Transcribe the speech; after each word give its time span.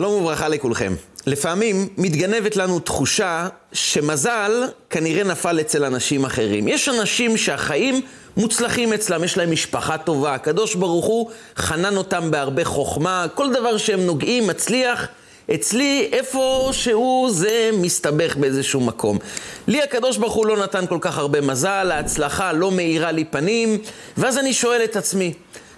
שלום 0.00 0.12
וברכה 0.12 0.48
לכולכם. 0.48 0.94
לפעמים 1.26 1.88
מתגנבת 1.98 2.56
לנו 2.56 2.78
תחושה 2.80 3.48
שמזל 3.72 4.64
כנראה 4.90 5.24
נפל 5.24 5.60
אצל 5.60 5.84
אנשים 5.84 6.24
אחרים. 6.24 6.68
יש 6.68 6.88
אנשים 6.88 7.36
שהחיים 7.36 8.00
מוצלחים 8.36 8.92
אצלם, 8.92 9.24
יש 9.24 9.38
להם 9.38 9.50
משפחה 9.50 9.98
טובה, 9.98 10.34
הקדוש 10.34 10.74
ברוך 10.74 11.06
הוא 11.06 11.30
חנן 11.56 11.96
אותם 11.96 12.30
בהרבה 12.30 12.64
חוכמה, 12.64 13.26
כל 13.34 13.52
דבר 13.52 13.76
שהם 13.76 14.00
נוגעים 14.00 14.46
מצליח. 14.46 15.08
אצלי, 15.54 16.08
איפה 16.12 16.68
שהוא 16.72 17.30
זה 17.30 17.70
מסתבך 17.72 18.36
באיזשהו 18.36 18.80
מקום. 18.80 19.18
לי 19.66 19.82
הקדוש 19.82 20.16
ברוך 20.16 20.34
הוא 20.34 20.46
לא 20.46 20.56
נתן 20.56 20.86
כל 20.86 20.98
כך 21.00 21.18
הרבה 21.18 21.40
מזל, 21.40 21.90
ההצלחה 21.92 22.52
לא 22.52 22.70
מאירה 22.70 23.12
לי 23.12 23.24
פנים, 23.24 23.78
ואז 24.16 24.38
אני 24.38 24.52
שואל 24.52 24.84
את 24.84 24.96
עצמי, 24.96 25.32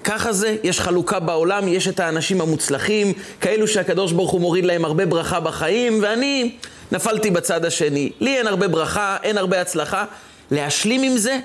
ככה 0.05 0.33
זה, 0.33 0.57
יש 0.63 0.81
חלוקה 0.81 1.21
בעולם, 1.21 1.69
יש 1.69 1.89
את 1.89 2.01
האנשים 2.01 2.41
המוצלחים, 2.41 3.13
כאלו 3.41 3.69
שהקדוש 3.69 4.13
ברוך 4.13 4.31
הוא 4.31 4.41
מוריד 4.41 4.65
להם 4.65 4.85
הרבה 4.85 5.07
ברכה 5.07 5.41
בחיים, 5.41 5.99
ואני 6.03 6.57
נפלתי 6.93 7.31
בצד 7.31 7.65
השני. 7.65 8.11
לי 8.21 8.39
אין 8.39 8.47
הרבה 8.47 8.69
ברכה, 8.69 9.17
אין 9.23 9.39
הרבה 9.39 9.61
הצלחה. 9.61 10.05
להשלים 10.51 11.03
עם 11.03 11.17
זה, 11.17 11.39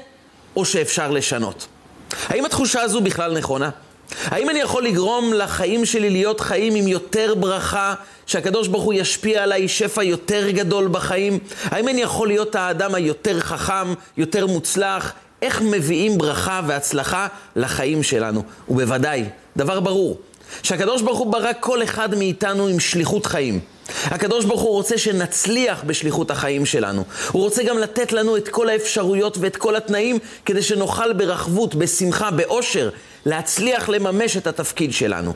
או 0.56 0.66
שאפשר 0.66 1.12
לשנות. 1.12 1.68
האם 2.28 2.46
התחושה 2.46 2.82
הזו 2.82 3.02
בכלל 3.02 3.38
נכונה? 3.38 3.70
האם 4.26 4.50
אני 4.50 4.60
יכול 4.60 4.86
לגרום 4.86 5.34
לחיים 5.34 5.86
שלי 5.86 6.10
להיות 6.10 6.40
חיים 6.40 6.76
עם 6.76 6.88
יותר 6.88 7.36
ברכה, 7.36 7.94
שהקדוש 8.26 8.68
ברוך 8.68 8.84
הוא 8.84 8.94
ישפיע 8.94 9.44
עליי 9.44 9.68
שפע 9.68 10.04
יותר 10.04 10.50
גדול 10.50 10.88
בחיים? 10.88 11.40
האם 11.64 11.88
אני 11.88 12.02
יכול 12.02 12.28
להיות 12.28 12.56
האדם 12.56 12.96
היותר 12.96 13.40
חכם, 13.40 13.94
יותר 14.18 14.48
מוצלח, 14.48 15.14
איך 15.42 15.62
מביאים 15.62 16.18
ברכה 16.18 16.62
והצלחה 16.68 17.28
לחיים 17.56 18.04
שלנו. 18.04 18.44
ובוודאי, 18.70 19.24
דבר 19.58 19.80
ברור, 19.80 20.20
שהקדוש 20.64 21.02
ברוך 21.02 21.20
הוא 21.20 21.32
ברא 21.32 21.52
כל 21.60 21.84
אחד 21.84 22.16
מאיתנו 22.16 22.68
עם 22.68 22.80
שליחות 22.80 23.26
חיים. 23.26 23.60
הקדוש 24.06 24.46
ברוך 24.46 24.62
הוא 24.62 24.72
רוצה 24.72 24.98
שנצליח 24.98 25.84
בשליחות 25.84 26.32
החיים 26.32 26.66
שלנו. 26.66 27.04
הוא 27.32 27.44
רוצה 27.44 27.64
גם 27.64 27.78
לתת 27.78 28.12
לנו 28.12 28.38
את 28.38 28.48
כל 28.48 28.70
האפשרויות 28.70 29.38
ואת 29.40 29.56
כל 29.56 29.76
התנאים 29.76 30.20
כדי 30.46 30.62
שנוכל 30.62 31.14
ברחבות, 31.14 31.76
בשמחה, 31.76 32.32
באושר, 32.32 32.90
להצליח 33.26 33.90
לממש 33.90 34.38
את 34.38 34.48
התפקיד 34.48 34.94
שלנו. 34.94 35.34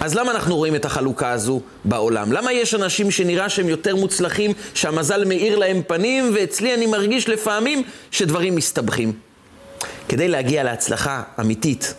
אז 0.00 0.14
למה 0.14 0.30
אנחנו 0.30 0.56
רואים 0.56 0.74
את 0.74 0.84
החלוקה 0.84 1.30
הזו 1.30 1.60
בעולם? 1.84 2.32
למה 2.32 2.52
יש 2.52 2.74
אנשים 2.74 3.10
שנראה 3.10 3.48
שהם 3.48 3.68
יותר 3.68 3.96
מוצלחים, 3.96 4.52
שהמזל 4.74 5.24
מאיר 5.24 5.58
להם 5.58 5.82
פנים, 5.86 6.30
ואצלי 6.34 6.74
אני 6.74 6.86
מרגיש 6.86 7.28
לפעמים 7.28 7.82
שדברים 8.10 8.54
מסתבכים? 8.54 9.12
כדי 10.08 10.28
להגיע 10.28 10.62
להצלחה 10.62 11.22
אמיתית, 11.40 11.94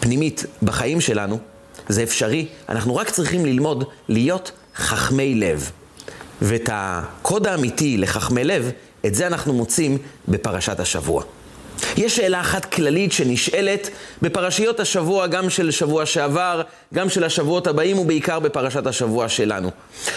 פנימית, 0.00 0.44
בחיים 0.62 1.00
שלנו, 1.00 1.38
זה 1.88 2.02
אפשרי, 2.02 2.46
אנחנו 2.68 2.96
רק 2.96 3.10
צריכים 3.10 3.46
ללמוד 3.46 3.84
להיות 4.08 4.52
חכמי 4.76 5.34
לב. 5.34 5.70
ואת 6.42 6.68
הקוד 6.72 7.46
האמיתי 7.46 7.98
לחכמי 7.98 8.44
לב, 8.44 8.70
את 9.06 9.14
זה 9.14 9.26
אנחנו 9.26 9.52
מוצאים 9.52 9.98
בפרשת 10.28 10.80
השבוע. 10.80 11.22
יש 11.96 12.16
שאלה 12.16 12.40
אחת 12.40 12.64
כללית 12.64 13.12
שנשאלת 13.12 13.90
בפרשיות 14.22 14.80
השבוע, 14.80 15.26
גם 15.26 15.50
של 15.50 15.70
שבוע 15.70 16.06
שעבר, 16.06 16.62
גם 16.94 17.08
של 17.08 17.24
השבועות 17.24 17.66
הבאים, 17.66 17.98
ובעיקר 17.98 18.38
בפרשת 18.38 18.86
השבוע 18.86 19.28
שלנו. 19.28 19.70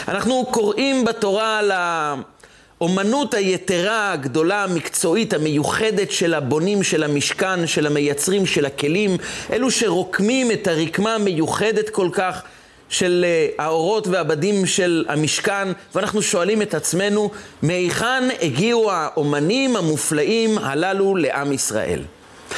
אנחנו 0.07 0.45
קוראים 0.52 1.05
בתורה 1.05 1.59
על 1.59 1.71
האומנות 1.71 3.33
היתרה, 3.33 4.11
הגדולה, 4.11 4.63
המקצועית, 4.63 5.33
המיוחדת 5.33 6.11
של 6.11 6.33
הבונים 6.33 6.83
של 6.83 7.03
המשכן, 7.03 7.67
של 7.67 7.87
המייצרים 7.87 8.45
של 8.45 8.65
הכלים, 8.65 9.17
אלו 9.53 9.71
שרוקמים 9.71 10.52
את 10.52 10.67
הרקמה 10.67 11.15
המיוחדת 11.15 11.89
כל 11.89 12.09
כך. 12.11 12.41
של 12.89 13.25
אה, 13.27 13.65
האורות 13.65 14.07
והבדים 14.07 14.65
של 14.65 15.05
המשכן, 15.07 15.67
ואנחנו 15.95 16.21
שואלים 16.21 16.61
את 16.61 16.73
עצמנו, 16.73 17.31
מהיכן 17.61 18.23
הגיעו 18.41 18.91
האומנים 18.91 19.75
המופלאים 19.75 20.57
הללו 20.57 21.15
לעם 21.15 21.53
ישראל? 21.53 22.02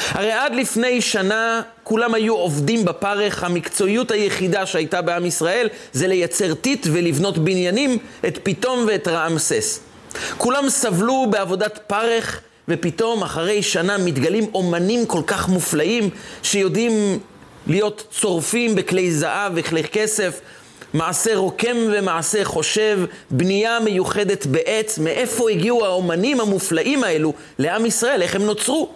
הרי 0.08 0.32
עד 0.32 0.54
לפני 0.54 1.00
שנה 1.00 1.62
כולם 1.82 2.14
היו 2.14 2.34
עובדים 2.34 2.84
בפרך, 2.84 3.44
המקצועיות 3.44 4.10
היחידה 4.10 4.66
שהייתה 4.66 5.02
בעם 5.02 5.26
ישראל 5.26 5.68
זה 5.92 6.08
לייצר 6.08 6.54
טיט 6.54 6.86
ולבנות 6.92 7.38
בניינים, 7.38 7.98
את 8.26 8.38
פיתום 8.42 8.84
ואת 8.88 9.08
רעמסס. 9.08 9.80
כולם 10.38 10.68
סבלו 10.68 11.26
בעבודת 11.30 11.78
פרך, 11.86 12.40
ופתאום 12.68 13.22
אחרי 13.22 13.62
שנה 13.62 13.98
מתגלים 13.98 14.46
אומנים 14.54 15.06
כל 15.06 15.22
כך 15.26 15.48
מופלאים 15.48 16.10
שיודעים 16.42 17.18
להיות 17.72 18.06
צורפים 18.10 18.74
בכלי 18.74 19.12
זהב 19.12 19.52
וכלי 19.56 19.84
כסף, 19.84 20.40
מעשה 20.94 21.36
רוקם 21.36 21.76
ומעשה 21.92 22.44
חושב, 22.44 23.00
בנייה 23.30 23.80
מיוחדת 23.80 24.46
בעץ, 24.46 24.98
מאיפה 24.98 25.50
הגיעו 25.50 25.84
האומנים 25.84 26.40
המופלאים 26.40 27.04
האלו 27.04 27.32
לעם 27.58 27.86
ישראל, 27.86 28.22
איך 28.22 28.34
הם 28.34 28.42
נוצרו? 28.42 28.88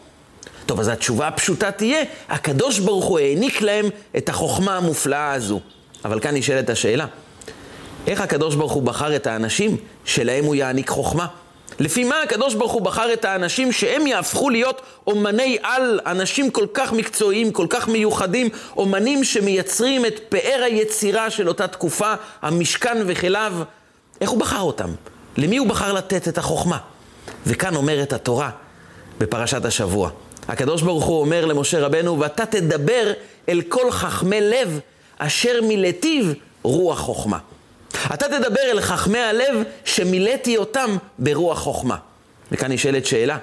טוב, 0.67 0.81
אז 0.81 0.89
התשובה 0.89 1.29
הפשוטה 1.29 1.71
תהיה, 1.71 2.03
הקדוש 2.29 2.79
ברוך 2.79 3.05
הוא 3.05 3.19
העניק 3.19 3.63
להם 3.63 3.87
את 4.17 4.29
החוכמה 4.29 4.77
המופלאה 4.77 5.33
הזו. 5.33 5.61
אבל 6.05 6.21
כאן 6.21 6.37
נשאלת 6.37 6.71
השאלה, 6.71 7.07
איך 8.07 8.21
הקדוש 8.21 8.55
ברוך 8.55 8.73
הוא 8.73 8.83
בחר 8.83 9.17
את 9.17 9.27
האנשים 9.27 9.77
שלהם 10.05 10.45
הוא 10.45 10.55
יעניק 10.55 10.89
חוכמה? 10.89 11.27
לפי 11.79 12.05
מה 12.05 12.23
הקדוש 12.23 12.55
ברוך 12.55 12.73
הוא 12.73 12.83
בחר 12.83 13.13
את 13.13 13.25
האנשים 13.25 13.73
שהם 13.73 14.07
יהפכו 14.07 14.51
להיות 14.51 14.83
אומני 15.07 15.59
על, 15.63 16.01
אנשים 16.07 16.51
כל 16.51 16.67
כך 16.75 16.93
מקצועיים, 16.93 17.53
כל 17.53 17.67
כך 17.71 17.89
מיוחדים, 17.89 18.49
אומנים 18.77 19.25
שמייצרים 19.25 20.07
את 20.07 20.21
פאר 20.29 20.63
היצירה 20.65 21.31
של 21.31 21.49
אותה 21.49 21.69
תקופה, 21.69 22.15
המשכן 22.43 22.99
וכליו. 23.07 23.53
איך 24.21 24.31
הוא 24.31 24.39
בחר 24.39 24.61
אותם? 24.61 24.91
למי 25.37 25.57
הוא 25.57 25.67
בחר 25.67 25.93
לתת 25.93 26.29
את 26.29 26.39
החוכמה? 26.39 26.79
וכאן 27.47 27.77
אומרת 27.77 28.13
התורה 28.13 28.51
בפרשת 29.19 29.65
השבוע. 29.65 30.11
הקדוש 30.49 30.83
ברוך 30.83 31.05
הוא 31.05 31.21
אומר 31.21 31.45
למשה 31.45 31.81
רבנו, 31.81 32.21
ואתה 32.21 32.47
תדבר 32.47 33.13
אל 33.49 33.63
כל 33.69 33.91
חכמי 33.91 34.41
לב 34.41 34.81
אשר 35.19 35.61
מלטיב 35.63 36.35
רוח 36.63 36.99
חוכמה. 36.99 37.39
אתה 38.15 38.29
תדבר 38.29 38.61
אל 38.71 38.81
חכמי 38.81 39.19
הלב 39.19 39.63
שמילאתי 39.85 40.57
אותם 40.57 40.97
ברוח 41.19 41.59
חוכמה. 41.59 41.97
וכאן 42.53 42.73
נשאלת 42.73 43.07
שאלה, 43.07 43.39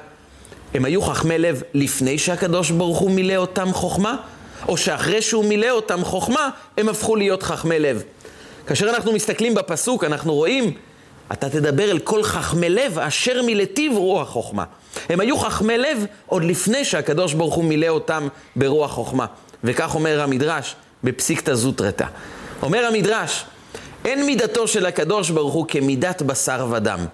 הם 0.74 0.86
היו 0.86 1.02
חכמי 1.02 1.38
לב 1.38 1.62
לפני 1.74 2.18
שהקדוש 2.18 2.72
ברוך 2.72 2.98
הוא 3.00 3.12
מילא 3.12 3.36
אותם 3.36 3.74
חוכמה? 3.74 4.16
או 4.68 4.78
שאחרי 4.78 5.22
שהוא 5.22 5.46
מילא 5.46 5.70
אותם 5.70 6.06
חוכמה, 6.06 6.50
הם 6.78 6.90
הפכו 6.90 7.16
להיות 7.16 7.44
חכמי 7.44 7.80
לב? 7.80 8.04
כאשר 8.68 8.90
אנחנו 8.90 9.14
מסתכלים 9.14 9.54
בפסוק, 9.54 10.04
אנחנו 10.04 10.34
רואים, 10.34 10.74
אתה 11.32 11.50
תדבר 11.50 11.92
אל 11.92 12.00
כל 12.00 12.24
חכמי 12.24 12.70
לב 12.70 13.00
אשר 13.00 13.42
מילאתיו 13.42 14.00
רוח 14.00 14.30
חוכמה. 14.30 14.64
הם 15.10 15.20
היו 15.20 15.38
חכמי 15.38 15.78
לב 15.78 16.06
עוד 16.26 16.44
לפני 16.44 16.86
שהקדוש 16.86 17.34
ברוך 17.34 17.56
הוא 17.56 17.64
מילא 17.64 17.88
אותם 17.88 18.28
ברוח 18.56 18.92
חוכמה. 18.92 19.26
וכך 19.64 19.96
אומר 19.96 20.22
המדרש 20.22 20.76
בפסיקתא 21.04 21.54
זוטרתא. 21.54 22.06
אומר 22.62 22.86
המדרש, 22.86 23.46
אין 24.06 24.26
מידתו 24.26 24.68
של 24.68 24.86
הקדוש 24.86 25.30
ברוך 25.30 25.54
הוא 25.54 25.66
כמידת 25.68 26.22
בשר 26.22 26.68
ודם. 26.72 27.06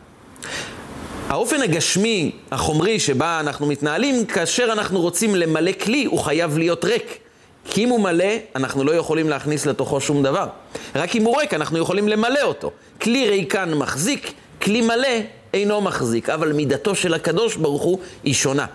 האופן 1.28 1.62
הגשמי, 1.62 2.32
החומרי, 2.52 3.00
שבה 3.00 3.40
אנחנו 3.40 3.68
מתנהלים, 3.68 4.26
כאשר 4.26 4.70
אנחנו 4.72 5.02
רוצים 5.02 5.36
למלא 5.36 5.72
כלי, 5.72 6.06
הוא 6.06 6.20
חייב 6.20 6.58
להיות 6.58 6.86
ריק. 6.86 7.18
כי 7.66 7.84
אם 7.84 7.90
הוא 7.90 8.00
מלא, 8.00 8.26
אנחנו 8.56 8.84
לא 8.84 8.92
יכולים 8.92 9.30
להכניס 9.30 9.66
לתוכו 9.66 10.02
שום 10.02 10.24
דבר. 10.24 10.48
רק 10.96 11.16
אם 11.16 11.24
הוא 11.24 11.38
ריק, 11.38 11.54
אנחנו 11.54 11.78
יכולים 11.78 12.08
למלא 12.08 12.42
אותו. 12.42 12.72
כלי 13.02 13.30
ריקן 13.30 13.74
מחזיק, 13.74 14.34
כלי 14.62 14.82
מלא 14.82 15.08
אינו 15.54 15.82
מחזיק. 15.82 16.30
אבל 16.30 16.54
מידתו 16.54 16.96
של 16.96 17.14
הקדוש 17.14 17.56
ברוך 17.56 17.82
הוא 17.82 18.00
היא 18.24 18.34
שונה. 18.34 18.66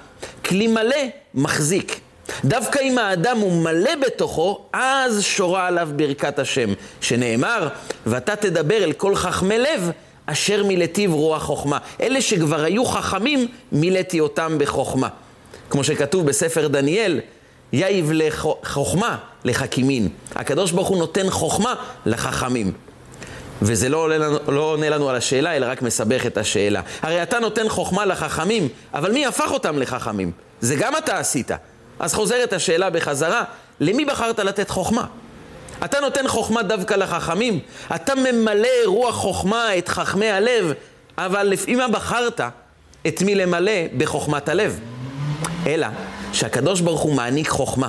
כלי 0.45 0.67
מלא 0.67 0.97
מחזיק. 1.35 2.01
דווקא 2.45 2.79
אם 2.83 2.99
האדם 2.99 3.39
הוא 3.39 3.63
מלא 3.63 3.91
בתוכו, 4.07 4.61
אז 4.73 5.23
שורה 5.23 5.67
עליו 5.67 5.89
ברכת 5.97 6.39
השם, 6.39 6.73
שנאמר, 7.01 7.69
ואתה 8.07 8.37
תדבר 8.37 8.85
אל 8.85 8.93
כל 8.93 9.17
חכמי 9.17 9.59
לב, 9.59 9.91
אשר 10.27 10.65
מילאתיו 10.65 11.17
רוח 11.17 11.43
חוכמה. 11.43 11.79
אלה 12.01 12.21
שכבר 12.21 12.65
היו 12.65 12.85
חכמים, 12.85 13.49
מילאתי 13.73 14.21
אותם 14.21 14.57
בחוכמה. 14.59 15.09
כמו 15.71 15.85
שכתוב 15.85 16.27
בספר 16.27 16.69
דניאל, 16.69 17.21
יאיב 17.73 18.11
לחוכמה 18.13 19.17
לחכימין. 19.45 20.09
הקדוש 20.35 20.73
ברוך 20.73 20.89
הוא 20.89 20.99
נותן 20.99 21.31
חוכמה 21.31 21.75
לחכמים. 22.07 22.73
וזה 23.63 23.89
לא 23.89 23.97
עונה, 23.97 24.19
לנו, 24.19 24.39
לא 24.49 24.61
עונה 24.61 24.91
לנו 24.91 25.09
על 25.09 25.17
השאלה, 25.17 25.57
אלא 25.57 25.67
רק 25.71 25.83
מסבך 25.83 26.27
את 26.27 26.39
השאלה. 26.39 26.81
הרי 27.03 27.23
אתה 27.23 27.39
נותן 27.39 27.69
חוכמה 27.69 28.05
לחכמים, 28.05 28.69
אבל 28.95 29.13
מי 29.13 29.27
הפך 29.27 29.51
אותם 29.51 29.79
לחכמים? 29.79 30.33
זה 30.61 30.77
גם 30.77 30.97
אתה 30.97 31.19
עשית. 31.19 31.51
אז 31.99 32.15
חוזרת 32.15 32.53
השאלה 32.53 32.91
בחזרה, 32.91 33.45
למי 33.81 34.05
בחרת 34.05 34.39
לתת 34.39 34.71
חוכמה? 34.71 35.07
אתה 35.85 36.01
נותן 36.01 36.29
חוכמה 36.29 36.63
דווקא 36.63 36.95
לחכמים, 36.95 37.59
אתה 37.95 38.15
ממלא 38.15 38.69
רוח 38.87 39.15
חוכמה 39.15 39.79
את 39.79 39.89
חכמי 39.89 40.31
הלב, 40.31 40.73
אבל 41.19 41.43
לפי 41.47 41.75
מה 41.75 41.89
בחרת 41.89 42.41
את 43.07 43.23
מי 43.23 43.35
למלא 43.35 43.73
בחוכמת 43.97 44.49
הלב? 44.49 44.81
אלא 45.67 45.87
שהקדוש 46.33 46.81
ברוך 46.81 47.01
הוא 47.01 47.15
מעניק 47.15 47.49
חוכמה, 47.49 47.89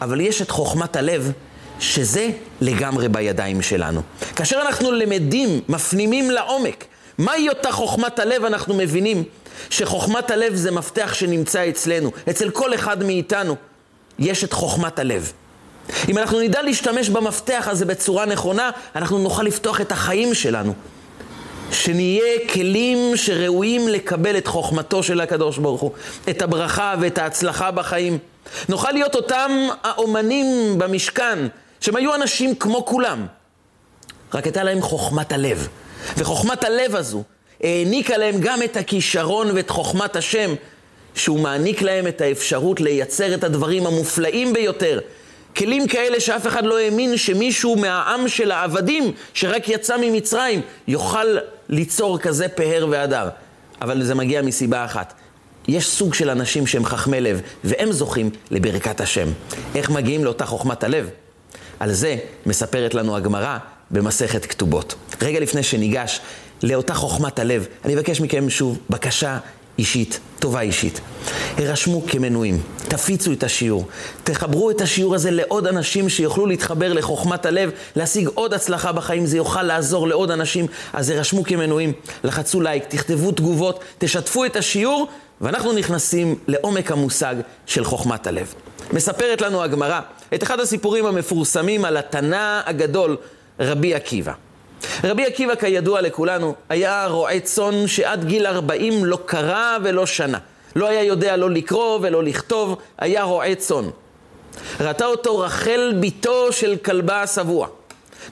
אבל 0.00 0.20
יש 0.20 0.42
את 0.42 0.50
חוכמת 0.50 0.96
הלב 0.96 1.32
שזה 1.80 2.28
לגמרי 2.60 3.08
בידיים 3.08 3.62
שלנו. 3.62 4.02
כאשר 4.36 4.60
אנחנו 4.66 4.92
למדים, 4.92 5.60
מפנימים 5.68 6.30
לעומק, 6.30 6.84
מהי 7.18 7.48
אותה 7.48 7.72
חוכמת 7.72 8.18
הלב, 8.18 8.44
אנחנו 8.44 8.74
מבינים 8.74 9.24
שחוכמת 9.70 10.30
הלב 10.30 10.54
זה 10.54 10.70
מפתח 10.70 11.14
שנמצא 11.14 11.68
אצלנו, 11.68 12.10
אצל 12.30 12.50
כל 12.50 12.74
אחד 12.74 13.04
מאיתנו. 13.04 13.56
יש 14.18 14.44
את 14.44 14.52
חוכמת 14.52 14.98
הלב. 14.98 15.32
אם 16.08 16.18
אנחנו 16.18 16.40
נדע 16.40 16.62
להשתמש 16.62 17.08
במפתח 17.08 17.68
הזה 17.70 17.84
בצורה 17.84 18.26
נכונה, 18.26 18.70
אנחנו 18.96 19.18
נוכל 19.18 19.42
לפתוח 19.42 19.80
את 19.80 19.92
החיים 19.92 20.34
שלנו. 20.34 20.74
שנהיה 21.72 22.48
כלים 22.52 23.16
שראויים 23.16 23.88
לקבל 23.88 24.38
את 24.38 24.46
חוכמתו 24.46 25.02
של 25.02 25.20
הקדוש 25.20 25.58
ברוך 25.58 25.80
הוא, 25.80 25.90
את 26.30 26.42
הברכה 26.42 26.94
ואת 27.00 27.18
ההצלחה 27.18 27.70
בחיים. 27.70 28.18
נוכל 28.68 28.90
להיות 28.90 29.14
אותם 29.14 29.50
האומנים 29.82 30.78
במשכן, 30.78 31.38
שהם 31.80 31.96
היו 31.96 32.14
אנשים 32.14 32.54
כמו 32.54 32.84
כולם, 32.86 33.26
רק 34.34 34.44
הייתה 34.44 34.62
להם 34.62 34.82
חוכמת 34.82 35.32
הלב. 35.32 35.68
וחוכמת 36.16 36.64
הלב 36.64 36.96
הזו 36.96 37.22
העניקה 37.64 38.16
להם 38.16 38.34
גם 38.40 38.62
את 38.62 38.76
הכישרון 38.76 39.50
ואת 39.54 39.70
חוכמת 39.70 40.16
השם, 40.16 40.54
שהוא 41.14 41.40
מעניק 41.40 41.82
להם 41.82 42.06
את 42.06 42.20
האפשרות 42.20 42.80
לייצר 42.80 43.34
את 43.34 43.44
הדברים 43.44 43.86
המופלאים 43.86 44.52
ביותר. 44.52 45.00
כלים 45.56 45.86
כאלה 45.86 46.20
שאף 46.20 46.46
אחד 46.46 46.64
לא 46.64 46.78
האמין 46.78 47.16
שמישהו 47.16 47.76
מהעם 47.76 48.28
של 48.28 48.50
העבדים, 48.50 49.12
שרק 49.34 49.68
יצא 49.68 49.96
ממצרים, 50.00 50.60
יוכל 50.88 51.26
ליצור 51.68 52.18
כזה 52.18 52.48
פאר 52.48 52.86
והדר. 52.90 53.28
אבל 53.82 54.02
זה 54.02 54.14
מגיע 54.14 54.42
מסיבה 54.42 54.84
אחת. 54.84 55.14
יש 55.68 55.86
סוג 55.86 56.14
של 56.14 56.30
אנשים 56.30 56.66
שהם 56.66 56.84
חכמי 56.84 57.20
לב, 57.20 57.40
והם 57.64 57.92
זוכים 57.92 58.30
לברכת 58.50 59.00
השם. 59.00 59.28
איך 59.74 59.90
מגיעים 59.90 60.24
לאותה 60.24 60.46
חוכמת 60.46 60.84
הלב? 60.84 61.10
על 61.80 61.92
זה 61.92 62.16
מספרת 62.46 62.94
לנו 62.94 63.16
הגמרא 63.16 63.58
במסכת 63.90 64.46
כתובות. 64.46 64.94
רגע 65.22 65.40
לפני 65.40 65.62
שניגש 65.62 66.20
לאותה 66.64 66.94
חוכמת 66.94 67.38
הלב, 67.38 67.66
אני 67.84 67.94
אבקש 67.94 68.20
מכם 68.20 68.50
שוב 68.50 68.78
בקשה 68.90 69.38
אישית, 69.78 70.20
טובה 70.38 70.60
אישית. 70.60 71.00
הרשמו 71.56 72.02
כמנויים, 72.06 72.60
תפיצו 72.88 73.32
את 73.32 73.42
השיעור, 73.42 73.86
תחברו 74.24 74.70
את 74.70 74.80
השיעור 74.80 75.14
הזה 75.14 75.30
לעוד 75.30 75.66
אנשים 75.66 76.08
שיוכלו 76.08 76.46
להתחבר 76.46 76.92
לחוכמת 76.92 77.46
הלב, 77.46 77.70
להשיג 77.96 78.28
עוד 78.34 78.54
הצלחה 78.54 78.92
בחיים, 78.92 79.26
זה 79.26 79.36
יוכל 79.36 79.62
לעזור 79.62 80.08
לעוד 80.08 80.30
אנשים, 80.30 80.66
אז 80.92 81.10
הרשמו 81.10 81.44
כמנויים, 81.44 81.92
לחצו 82.24 82.60
לייק, 82.60 82.84
תכתבו 82.88 83.32
תגובות, 83.32 83.80
תשתפו 83.98 84.44
את 84.44 84.56
השיעור, 84.56 85.08
ואנחנו 85.40 85.72
נכנסים 85.72 86.34
לעומק 86.48 86.92
המושג 86.92 87.34
של 87.66 87.84
חוכמת 87.84 88.26
הלב. 88.26 88.54
מספרת 88.92 89.40
לנו 89.40 89.62
הגמרא 89.62 90.00
את 90.34 90.42
אחד 90.42 90.60
הסיפורים 90.60 91.06
המפורסמים 91.06 91.84
על 91.84 91.96
התנא 91.96 92.60
הגדול, 92.66 93.16
רבי 93.60 93.94
עקיבא. 93.94 94.32
רבי 95.04 95.26
עקיבא, 95.26 95.54
כידוע 95.54 96.00
לכולנו, 96.00 96.54
היה 96.68 97.06
רועה 97.06 97.40
צאן 97.40 97.86
שעד 97.86 98.24
גיל 98.24 98.46
40 98.46 99.04
לא 99.04 99.18
קרא 99.26 99.78
ולא 99.82 100.06
שנה. 100.06 100.38
לא 100.76 100.88
היה 100.88 101.02
יודע 101.02 101.36
לא 101.36 101.50
לקרוא 101.50 101.98
ולא 102.02 102.22
לכתוב, 102.24 102.76
היה 102.98 103.22
רועה 103.22 103.54
צאן. 103.54 103.84
ראתה 104.80 105.06
אותו 105.06 105.38
רחל 105.38 105.94
בתו 106.00 106.52
של 106.52 106.76
כלבה 106.76 107.22
השבוע. 107.22 107.68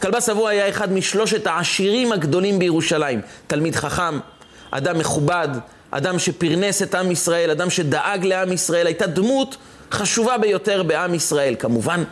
כלבה 0.02 0.20
שבוע 0.20 0.50
היה 0.50 0.68
אחד 0.68 0.92
משלושת 0.92 1.46
העשירים 1.46 2.12
הגדולים 2.12 2.58
בירושלים. 2.58 3.20
תלמיד 3.46 3.76
חכם, 3.76 4.18
אדם 4.70 4.98
מכובד, 4.98 5.48
אדם 5.90 6.18
שפרנס 6.18 6.82
את 6.82 6.94
עם 6.94 7.10
ישראל, 7.10 7.50
אדם 7.50 7.70
שדאג 7.70 8.24
לעם 8.24 8.52
ישראל, 8.52 8.86
הייתה 8.86 9.06
דמות 9.06 9.56
חשובה 9.92 10.38
ביותר 10.38 10.82
בעם 10.82 11.14
ישראל. 11.14 11.54
כמובן 11.58 12.02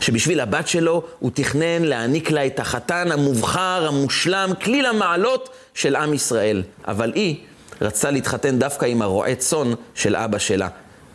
שבשביל 0.00 0.40
הבת 0.40 0.68
שלו 0.68 1.02
הוא 1.18 1.30
תכנן 1.34 1.82
להעניק 1.82 2.30
לה 2.30 2.46
את 2.46 2.60
החתן 2.60 3.12
המובחר, 3.12 3.86
המושלם, 3.88 4.50
כליל 4.62 4.86
המעלות 4.86 5.48
של 5.74 5.96
עם 5.96 6.14
ישראל. 6.14 6.62
אבל 6.88 7.12
היא 7.14 7.36
רצתה 7.80 8.10
להתחתן 8.10 8.58
דווקא 8.58 8.86
עם 8.86 9.02
הרועה 9.02 9.34
צאן 9.34 9.72
של 9.94 10.16
אבא 10.16 10.38
שלה, 10.38 10.68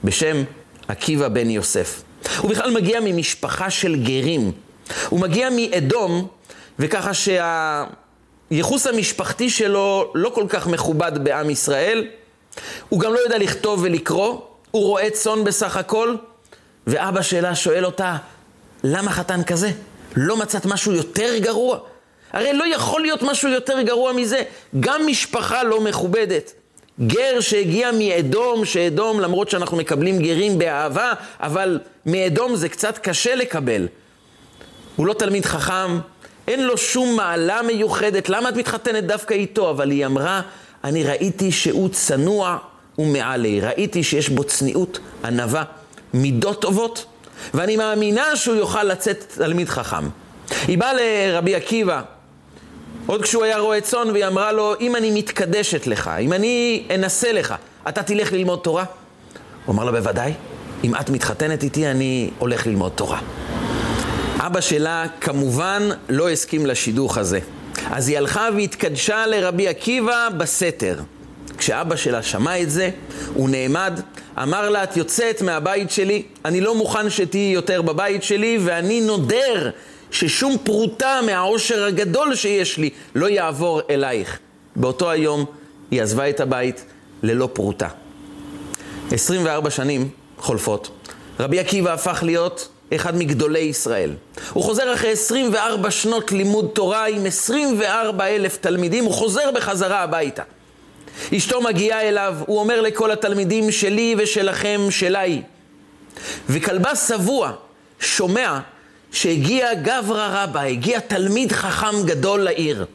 בשם 0.04 0.44
עקיבא 0.88 1.28
בן 1.28 1.50
יוסף. 1.50 2.02
הוא 2.38 2.52
בכלל 2.52 2.72
מגיע 2.72 3.00
ממשפחה 3.04 3.70
של 3.70 3.96
גרים. 3.96 4.52
הוא 5.10 5.20
מגיע 5.20 5.50
מאדום, 5.56 6.28
וככה 6.80 7.12
שהייחוס 7.14 8.88
המשפחתי 8.88 9.50
שלו 9.50 10.12
לא 10.16 10.30
כל 10.30 10.46
כך 10.50 10.68
מכובד 10.68 11.12
בעם 11.24 11.50
ישראל. 11.50 12.08
הוא 12.90 13.00
גם 13.00 13.14
לא 13.14 13.20
יודע 13.20 13.38
לכתוב 13.38 13.80
ולקרוא, 13.84 14.42
הוא 14.72 14.84
רועה 14.84 15.10
צאן 15.10 15.44
בסך 15.44 15.78
הכל, 15.78 16.16
ואבא 16.88 17.22
שלה 17.22 17.56
שואל 17.56 17.86
אותה, 17.86 18.18
למה 18.84 19.12
חתן 19.12 19.44
כזה? 19.44 19.72
לא 20.16 20.38
מצאת 20.38 20.66
משהו 20.66 20.92
יותר 20.94 21.38
גרוע? 21.38 21.80
הרי 22.34 22.54
לא 22.54 22.76
יכול 22.76 23.02
להיות 23.02 23.24
משהו 23.24 23.50
יותר 23.50 23.82
גרוע 23.82 24.14
מזה. 24.14 24.44
גם 24.80 25.08
משפחה 25.08 25.64
לא 25.64 25.82
מכובדת. 25.82 26.54
גר 27.08 27.40
שהגיע 27.40 27.92
מאדום, 27.92 28.66
שאדום, 28.66 29.20
למרות 29.20 29.50
שאנחנו 29.50 29.78
מקבלים 29.78 30.20
גרים 30.20 30.60
באהבה, 30.60 31.14
אבל 31.40 31.80
מאדום 32.06 32.56
זה 32.56 32.70
קצת 32.70 32.98
קשה 32.98 33.36
לקבל. 33.36 33.88
הוא 34.96 35.08
לא 35.08 35.14
תלמיד 35.14 35.46
חכם, 35.46 36.00
אין 36.48 36.66
לו 36.66 36.78
שום 36.78 37.16
מעלה 37.16 37.62
מיוחדת, 37.62 38.30
למה 38.30 38.50
את 38.50 38.56
מתחתנת 38.56 39.04
דווקא 39.04 39.34
איתו? 39.34 39.70
אבל 39.70 39.92
היא 39.92 40.06
אמרה, 40.06 40.42
אני 40.84 41.04
ראיתי 41.04 41.52
שהוא 41.52 41.90
צנוע 41.90 42.58
ומעלי, 42.98 43.62
ראיתי 43.62 44.04
שיש 44.04 44.30
בו 44.30 44.44
צניעות, 44.44 45.00
ענווה, 45.24 45.64
מידות 46.14 46.62
טובות, 46.62 47.06
ואני 47.54 47.76
מאמינה 47.76 48.36
שהוא 48.36 48.56
יוכל 48.56 48.84
לצאת 48.84 49.34
תלמיד 49.38 49.70
חכם. 49.70 50.10
היא 50.68 50.78
באה 50.78 50.92
לרבי 50.94 51.56
עקיבא, 51.56 52.02
עוד 53.06 53.22
כשהוא 53.22 53.44
היה 53.44 53.58
רועה 53.58 53.82
צאן, 53.82 54.10
והיא 54.10 54.26
אמרה 54.28 54.52
לו, 54.52 54.74
אם 54.80 54.96
אני 54.96 55.12
מתקדשת 55.12 55.88
לך, 55.88 56.12
אם 56.20 56.34
אני 56.34 56.84
אנסה 56.96 57.32
לך, 57.32 57.56
אתה 57.90 58.04
תלך 58.04 58.34
ללמוד 58.34 58.60
תורה? 58.64 58.86
הוא 59.66 59.76
אמר 59.76 59.84
לה, 59.84 59.92
בוודאי, 59.92 60.34
אם 60.84 60.96
את 60.96 61.10
מתחתנת 61.10 61.64
איתי, 61.64 61.88
אני 61.88 62.30
הולך 62.40 62.68
ללמוד 62.68 62.92
תורה. 62.96 63.20
אבא 64.40 64.62
שלה 64.62 65.06
כמובן 65.22 65.90
לא 66.10 66.30
הסכים 66.30 66.66
לשידוך 66.66 67.18
הזה. 67.18 67.40
אז 67.92 68.10
היא 68.10 68.18
הלכה 68.18 68.48
והתקדשה 68.56 69.26
לרבי 69.28 69.68
עקיבא 69.68 70.30
בסתר. 70.38 71.00
כשאבא 71.58 71.96
שלה 71.96 72.24
שמע 72.24 72.62
את 72.62 72.70
זה, 72.72 72.90
הוא 73.34 73.50
נעמד, 73.50 74.00
אמר 74.44 74.70
לה, 74.70 74.84
את 74.84 74.98
יוצאת 74.98 75.42
מהבית 75.42 75.92
שלי, 75.92 76.24
אני 76.46 76.62
לא 76.62 76.76
מוכן 76.76 77.10
שתהיי 77.10 77.54
יותר 77.54 77.82
בבית 77.82 78.24
שלי, 78.24 78.60
ואני 78.64 79.02
נודר 79.02 79.70
ששום 80.12 80.58
פרוטה 80.64 81.20
מהעושר 81.26 81.84
הגדול 81.84 82.36
שיש 82.36 82.78
לי 82.78 82.90
לא 83.16 83.30
יעבור 83.30 83.82
אלייך. 83.90 84.40
באותו 84.76 85.12
היום 85.12 85.46
היא 85.92 86.02
עזבה 86.02 86.30
את 86.30 86.40
הבית 86.40 86.86
ללא 87.24 87.50
פרוטה. 87.54 87.88
24 89.12 89.70
שנים 89.70 90.10
חולפות. 90.38 90.90
רבי 91.40 91.60
עקיבא 91.60 91.94
הפך 91.94 92.20
להיות 92.26 92.70
אחד 92.96 93.18
מגדולי 93.18 93.60
ישראל. 93.60 94.12
הוא 94.54 94.64
חוזר 94.64 94.94
אחרי 94.94 95.12
24 95.12 95.92
שנות 95.92 96.32
לימוד 96.32 96.70
תורה 96.74 97.06
עם 97.06 97.26
24 97.26 98.26
אלף 98.28 98.58
תלמידים, 98.58 99.04
הוא 99.04 99.14
חוזר 99.14 99.52
בחזרה 99.56 100.00
הביתה. 100.04 100.44
אשתו 101.38 101.62
מגיעה 101.62 102.02
אליו, 102.02 102.36
הוא 102.46 102.60
אומר 102.60 102.82
לכל 102.82 103.12
התלמידים 103.12 103.72
שלי 103.72 104.16
ושלכם, 104.18 104.82
שלה 104.90 105.24
וכלבה 106.50 106.96
שבוע 106.96 107.52
שומע 108.00 108.60
שהגיע 109.12 109.74
גברא 109.74 110.44
רבא, 110.44 110.62
הגיע 110.62 111.00
תלמיד 111.00 111.52
חכם 111.52 112.06
גדול 112.06 112.40
לעיר. 112.40 112.86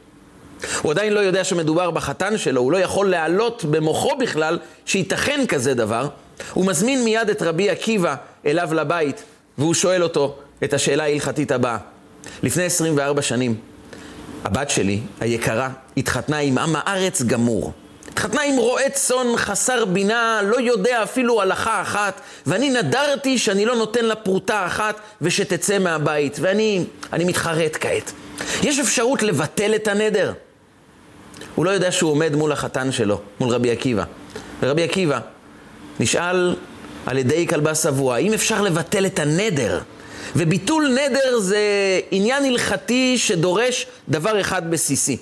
הוא 0.82 0.92
עדיין 0.92 1.12
לא 1.12 1.20
יודע 1.20 1.44
שמדובר 1.44 1.90
בחתן 1.90 2.38
שלו, 2.38 2.60
הוא 2.60 2.72
לא 2.72 2.78
יכול 2.78 3.10
להעלות 3.10 3.64
במוחו 3.64 4.16
בכלל 4.16 4.58
שייתכן 4.86 5.44
כזה 5.48 5.74
דבר. 5.74 6.08
הוא 6.52 6.66
מזמין 6.66 7.04
מיד 7.04 7.30
את 7.30 7.42
רבי 7.42 7.70
עקיבא 7.70 8.14
אליו 8.46 8.74
לבית, 8.74 9.22
והוא 9.58 9.74
שואל 9.74 10.02
אותו 10.02 10.36
את 10.64 10.74
השאלה 10.74 11.04
ההלכתית 11.04 11.52
הבאה. 11.52 11.76
לפני 12.42 12.64
24 12.64 13.22
שנים, 13.22 13.54
הבת 14.44 14.70
שלי, 14.70 15.00
היקרה, 15.20 15.70
התחתנה 15.96 16.38
עם 16.38 16.58
עם 16.58 16.76
הארץ 16.76 17.22
גמור. 17.22 17.72
התחתנה 18.18 18.42
עם 18.42 18.56
רועה 18.56 18.90
צאן 18.90 19.36
חסר 19.36 19.84
בינה, 19.84 20.40
לא 20.44 20.60
יודע 20.60 21.02
אפילו 21.02 21.42
הלכה 21.42 21.82
אחת, 21.82 22.20
ואני 22.46 22.70
נדרתי 22.70 23.38
שאני 23.38 23.64
לא 23.64 23.76
נותן 23.76 24.04
לה 24.04 24.14
פרוטה 24.14 24.66
אחת 24.66 25.00
ושתצא 25.22 25.78
מהבית, 25.78 26.36
ואני 26.40 26.84
אני 27.12 27.24
מתחרט 27.24 27.76
כעת. 27.80 28.12
יש 28.62 28.78
אפשרות 28.78 29.22
לבטל 29.22 29.74
את 29.74 29.88
הנדר? 29.88 30.32
הוא 31.54 31.64
לא 31.64 31.70
יודע 31.70 31.92
שהוא 31.92 32.10
עומד 32.10 32.36
מול 32.36 32.52
החתן 32.52 32.92
שלו, 32.92 33.20
מול 33.40 33.54
רבי 33.54 33.70
עקיבא. 33.70 34.04
ורבי 34.62 34.82
עקיבא 34.82 35.18
נשאל 36.00 36.56
על 37.06 37.18
ידי 37.18 37.46
כלבה 37.46 37.74
שבוע, 37.74 38.14
האם 38.14 38.32
אפשר 38.32 38.62
לבטל 38.62 39.06
את 39.06 39.18
הנדר? 39.18 39.80
וביטול 40.36 40.88
נדר 40.88 41.38
זה 41.38 41.60
עניין 42.10 42.44
הלכתי 42.44 43.18
שדורש 43.18 43.86
דבר 44.08 44.40
אחד 44.40 44.70
בסיסי. 44.70 45.16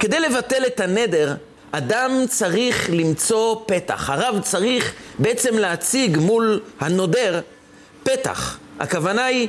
כדי 0.00 0.20
לבטל 0.20 0.66
את 0.66 0.80
הנדר, 0.80 1.34
אדם 1.72 2.24
צריך 2.28 2.90
למצוא 2.92 3.56
פתח. 3.66 4.10
הרב 4.10 4.40
צריך 4.42 4.92
בעצם 5.18 5.58
להציג 5.58 6.18
מול 6.18 6.60
הנודר 6.80 7.40
פתח. 8.02 8.58
הכוונה 8.80 9.24
היא 9.24 9.48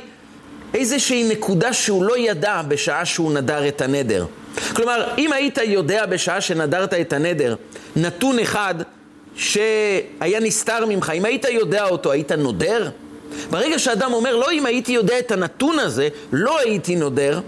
איזושהי 0.74 1.28
נקודה 1.28 1.72
שהוא 1.72 2.04
לא 2.04 2.18
ידע 2.18 2.62
בשעה 2.68 3.04
שהוא 3.04 3.32
נדר 3.32 3.68
את 3.68 3.80
הנדר. 3.80 4.26
כלומר, 4.76 5.14
אם 5.18 5.32
היית 5.32 5.58
יודע 5.58 6.06
בשעה 6.06 6.40
שנדרת 6.40 6.94
את 6.94 7.12
הנדר, 7.12 7.54
נתון 7.96 8.38
אחד 8.38 8.74
שהיה 9.36 10.40
נסתר 10.40 10.86
ממך, 10.86 11.12
אם 11.14 11.24
היית 11.24 11.44
יודע 11.44 11.84
אותו, 11.84 12.12
היית 12.12 12.32
נודר? 12.32 12.90
ברגע 13.50 13.78
שאדם 13.78 14.12
אומר, 14.12 14.36
לא 14.36 14.52
אם 14.52 14.66
הייתי 14.66 14.92
יודע 14.92 15.18
את 15.18 15.32
הנתון 15.32 15.78
הזה, 15.78 16.08
לא 16.32 16.58
הייתי 16.58 16.96
נודר, 16.96 17.40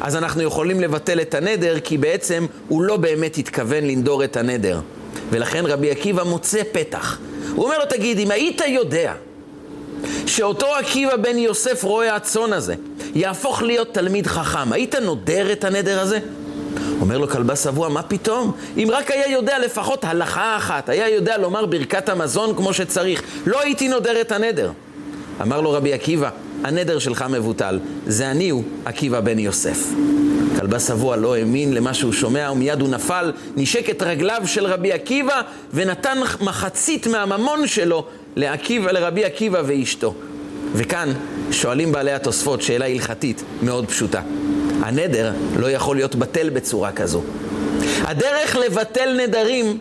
אז 0.00 0.16
אנחנו 0.16 0.42
יכולים 0.42 0.80
לבטל 0.80 1.20
את 1.20 1.34
הנדר, 1.34 1.80
כי 1.80 1.98
בעצם 1.98 2.46
הוא 2.68 2.82
לא 2.82 2.96
באמת 2.96 3.38
התכוון 3.38 3.84
לנדור 3.84 4.24
את 4.24 4.36
הנדר. 4.36 4.80
ולכן 5.30 5.66
רבי 5.66 5.90
עקיבא 5.90 6.22
מוצא 6.22 6.62
פתח. 6.72 7.18
הוא 7.54 7.64
אומר 7.64 7.78
לו, 7.78 7.84
תגיד, 7.84 8.18
אם 8.18 8.30
היית 8.30 8.60
יודע 8.66 9.12
שאותו 10.26 10.66
עקיבא 10.66 11.16
בן 11.16 11.38
יוסף 11.38 11.82
רואה 11.82 12.16
הצאן 12.16 12.52
הזה 12.52 12.74
יהפוך 13.14 13.62
להיות 13.62 13.94
תלמיד 13.94 14.26
חכם, 14.26 14.72
היית 14.72 14.94
נודר 14.94 15.52
את 15.52 15.64
הנדר 15.64 16.00
הזה? 16.00 16.18
אומר 17.00 17.18
לו 17.18 17.28
כלבה 17.28 17.56
שבוע, 17.56 17.88
מה 17.88 18.02
פתאום? 18.02 18.52
אם 18.76 18.88
רק 18.92 19.10
היה 19.10 19.30
יודע 19.30 19.58
לפחות 19.58 20.04
הלכה 20.04 20.56
אחת, 20.56 20.88
היה 20.88 21.08
יודע 21.08 21.38
לומר 21.38 21.66
ברכת 21.66 22.08
המזון 22.08 22.56
כמו 22.56 22.72
שצריך, 22.72 23.22
לא 23.46 23.60
הייתי 23.60 23.88
נודר 23.88 24.20
את 24.20 24.32
הנדר. 24.32 24.70
אמר 25.42 25.60
לו 25.60 25.72
רבי 25.72 25.92
עקיבא, 25.92 26.30
הנדר 26.64 26.98
שלך 26.98 27.24
מבוטל, 27.30 27.78
זה 28.06 28.30
אני 28.30 28.50
הוא 28.50 28.64
עקיבא 28.84 29.20
בן 29.20 29.38
יוסף. 29.38 29.86
כלבה 30.60 30.80
שבוע 30.80 31.16
לא 31.16 31.36
האמין 31.36 31.74
למה 31.74 31.94
שהוא 31.94 32.12
שומע, 32.12 32.50
ומיד 32.52 32.80
הוא 32.80 32.88
נפל, 32.88 33.32
נשק 33.56 33.90
את 33.90 34.02
רגליו 34.02 34.42
של 34.46 34.66
רבי 34.66 34.92
עקיבא, 34.92 35.40
ונתן 35.74 36.18
מחצית 36.40 37.06
מהממון 37.06 37.66
שלו 37.66 38.06
לעקיבא, 38.36 38.92
לרבי 38.92 39.24
עקיבא 39.24 39.62
ואשתו. 39.66 40.14
וכאן 40.74 41.12
שואלים 41.50 41.92
בעלי 41.92 42.12
התוספות 42.12 42.62
שאלה 42.62 42.86
הלכתית 42.86 43.42
מאוד 43.62 43.86
פשוטה. 43.86 44.22
הנדר 44.80 45.32
לא 45.56 45.70
יכול 45.70 45.96
להיות 45.96 46.14
בטל 46.14 46.50
בצורה 46.50 46.92
כזו. 46.92 47.22
הדרך 48.02 48.56
לבטל 48.56 49.20
נדרים 49.22 49.78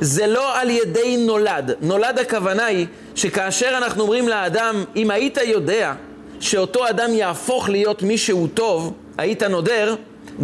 זה 0.00 0.26
לא 0.26 0.60
על 0.60 0.70
ידי 0.70 1.16
נולד. 1.16 1.74
נולד 1.80 2.18
הכוונה 2.18 2.66
היא 2.66 2.86
שכאשר 3.14 3.74
אנחנו 3.76 4.02
אומרים 4.02 4.28
לאדם, 4.28 4.84
אם 4.96 5.10
היית 5.10 5.38
יודע 5.44 5.94
שאותו 6.40 6.88
אדם 6.88 7.14
יהפוך 7.14 7.68
להיות 7.68 8.02
מישהו 8.02 8.46
טוב, 8.46 8.92
היית 9.18 9.42
נודר, 9.42 9.94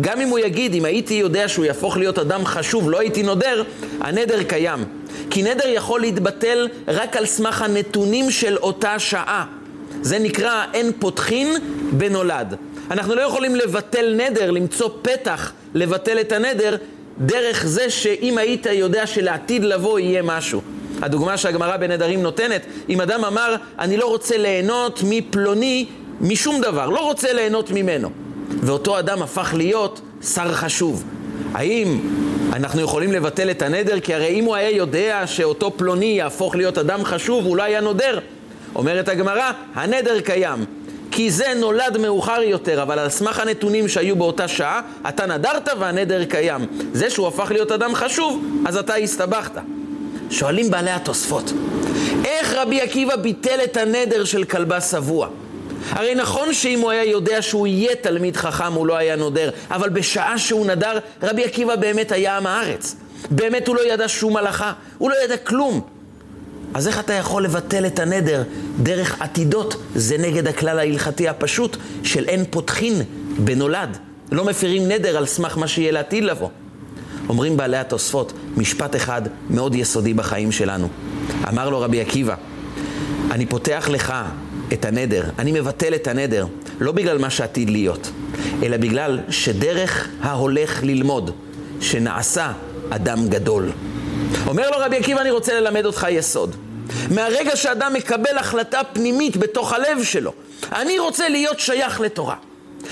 גם 0.00 0.20
אם 0.20 0.28
הוא 0.28 0.38
יגיד, 0.38 0.74
אם 0.74 0.84
הייתי 0.84 1.14
יודע 1.14 1.48
שהוא 1.48 1.64
יהפוך 1.64 1.96
להיות 1.96 2.18
אדם 2.18 2.44
חשוב, 2.44 2.90
לא 2.90 3.00
הייתי 3.00 3.22
נודר, 3.22 3.62
הנדר 4.00 4.42
קיים. 4.42 4.84
כי 5.30 5.42
נדר 5.42 5.68
יכול 5.68 6.00
להתבטל 6.00 6.68
רק 6.88 7.16
על 7.16 7.26
סמך 7.26 7.62
הנתונים 7.62 8.30
של 8.30 8.56
אותה 8.56 8.98
שעה. 8.98 9.46
זה 10.02 10.18
נקרא 10.18 10.64
אין 10.74 10.92
פותחין 10.98 11.48
בנולד. 11.92 12.54
אנחנו 12.90 13.14
לא 13.14 13.20
יכולים 13.20 13.56
לבטל 13.56 14.14
נדר, 14.16 14.50
למצוא 14.50 14.88
פתח 15.02 15.52
לבטל 15.74 16.20
את 16.20 16.32
הנדר, 16.32 16.76
דרך 17.18 17.66
זה 17.66 17.90
שאם 17.90 18.38
היית 18.38 18.66
יודע 18.66 19.06
שלעתיד 19.06 19.64
לבוא 19.64 19.98
יהיה 19.98 20.22
משהו. 20.22 20.60
הדוגמה 21.02 21.36
שהגמרא 21.36 21.76
בנדרים 21.76 22.22
נותנת, 22.22 22.66
אם 22.88 23.00
אדם 23.00 23.24
אמר, 23.24 23.56
אני 23.78 23.96
לא 23.96 24.06
רוצה 24.06 24.38
ליהנות 24.38 25.00
מפלוני 25.04 25.86
משום 26.20 26.60
דבר, 26.60 26.90
לא 26.90 27.00
רוצה 27.00 27.32
ליהנות 27.32 27.70
ממנו. 27.70 28.10
ואותו 28.60 28.98
אדם 28.98 29.22
הפך 29.22 29.54
להיות 29.56 30.00
שר 30.34 30.52
חשוב. 30.52 31.04
האם 31.54 32.00
אנחנו 32.52 32.80
יכולים 32.80 33.12
לבטל 33.12 33.50
את 33.50 33.62
הנדר? 33.62 34.00
כי 34.00 34.14
הרי 34.14 34.28
אם 34.28 34.44
הוא 34.44 34.54
היה 34.54 34.70
יודע 34.70 35.22
שאותו 35.26 35.70
פלוני 35.76 36.06
יהפוך 36.06 36.56
להיות 36.56 36.78
אדם 36.78 37.04
חשוב, 37.04 37.44
הוא 37.44 37.56
לא 37.56 37.62
היה 37.62 37.80
נודר. 37.80 38.18
אומרת 38.74 39.08
הגמרא, 39.08 39.50
הנדר 39.74 40.20
קיים. 40.20 40.64
כי 41.14 41.30
זה 41.30 41.52
נולד 41.56 41.98
מאוחר 41.98 42.42
יותר, 42.42 42.82
אבל 42.82 42.98
על 42.98 43.08
סמך 43.08 43.40
הנתונים 43.40 43.88
שהיו 43.88 44.16
באותה 44.16 44.48
שעה, 44.48 44.80
אתה 45.08 45.26
נדרת 45.26 45.68
והנדר 45.78 46.24
קיים. 46.24 46.66
זה 46.92 47.10
שהוא 47.10 47.28
הפך 47.28 47.50
להיות 47.50 47.72
אדם 47.72 47.94
חשוב, 47.94 48.44
אז 48.66 48.76
אתה 48.76 48.94
הסתבכת. 48.94 49.52
שואלים 50.30 50.70
בעלי 50.70 50.90
התוספות, 50.90 51.52
איך 52.24 52.54
רבי 52.54 52.80
עקיבא 52.80 53.16
ביטל 53.16 53.58
את 53.64 53.76
הנדר 53.76 54.24
של 54.24 54.44
כלבה 54.44 54.80
שבוע? 54.80 55.28
הרי 55.90 56.14
נכון 56.14 56.54
שאם 56.54 56.80
הוא 56.80 56.90
היה 56.90 57.04
יודע 57.04 57.42
שהוא 57.42 57.66
יהיה 57.66 57.94
תלמיד 57.94 58.36
חכם, 58.36 58.72
הוא 58.72 58.86
לא 58.86 58.96
היה 58.96 59.16
נודר, 59.16 59.50
אבל 59.70 59.88
בשעה 59.88 60.38
שהוא 60.38 60.66
נדר, 60.66 60.98
רבי 61.22 61.44
עקיבא 61.44 61.76
באמת 61.76 62.12
היה 62.12 62.36
עם 62.36 62.46
הארץ. 62.46 62.96
באמת 63.30 63.68
הוא 63.68 63.76
לא 63.76 63.92
ידע 63.92 64.08
שום 64.08 64.36
הלכה, 64.36 64.72
הוא 64.98 65.10
לא 65.10 65.16
ידע 65.24 65.36
כלום. 65.36 65.93
אז 66.74 66.88
איך 66.88 66.98
אתה 66.98 67.12
יכול 67.12 67.44
לבטל 67.44 67.86
את 67.86 67.98
הנדר 67.98 68.42
דרך 68.82 69.22
עתידות? 69.22 69.76
זה 69.94 70.18
נגד 70.18 70.48
הכלל 70.48 70.78
ההלכתי 70.78 71.28
הפשוט 71.28 71.76
של 72.02 72.24
אין 72.28 72.44
פותחין 72.50 73.02
בנולד. 73.38 73.98
לא 74.32 74.44
מפירים 74.44 74.88
נדר 74.88 75.16
על 75.16 75.26
סמך 75.26 75.58
מה 75.58 75.68
שיהיה 75.68 75.92
לעתיד 75.92 76.24
לבוא. 76.24 76.48
אומרים 77.28 77.56
בעלי 77.56 77.76
התוספות 77.76 78.32
משפט 78.56 78.96
אחד 78.96 79.22
מאוד 79.50 79.74
יסודי 79.74 80.14
בחיים 80.14 80.52
שלנו. 80.52 80.88
אמר 81.48 81.70
לו 81.70 81.80
רבי 81.80 82.00
עקיבא, 82.00 82.34
אני 83.30 83.46
פותח 83.46 83.88
לך 83.90 84.14
את 84.72 84.84
הנדר, 84.84 85.24
אני 85.38 85.52
מבטל 85.52 85.94
את 85.94 86.06
הנדר, 86.06 86.46
לא 86.80 86.92
בגלל 86.92 87.18
מה 87.18 87.30
שעתיד 87.30 87.70
להיות, 87.70 88.10
אלא 88.62 88.76
בגלל 88.76 89.20
שדרך 89.28 90.08
ההולך 90.22 90.82
ללמוד, 90.82 91.30
שנעשה 91.80 92.52
אדם 92.90 93.28
גדול. 93.28 93.70
אומר 94.46 94.70
לו 94.70 94.76
רבי 94.80 94.96
עקיבא, 94.96 95.20
אני 95.20 95.30
רוצה 95.30 95.60
ללמד 95.60 95.86
אותך 95.86 96.06
יסוד. 96.10 96.56
מהרגע 97.10 97.56
שאדם 97.56 97.92
מקבל 97.92 98.38
החלטה 98.38 98.80
פנימית 98.92 99.36
בתוך 99.36 99.72
הלב 99.72 100.02
שלו, 100.02 100.32
אני 100.72 100.98
רוצה 100.98 101.28
להיות 101.28 101.60
שייך 101.60 102.00
לתורה. 102.00 102.34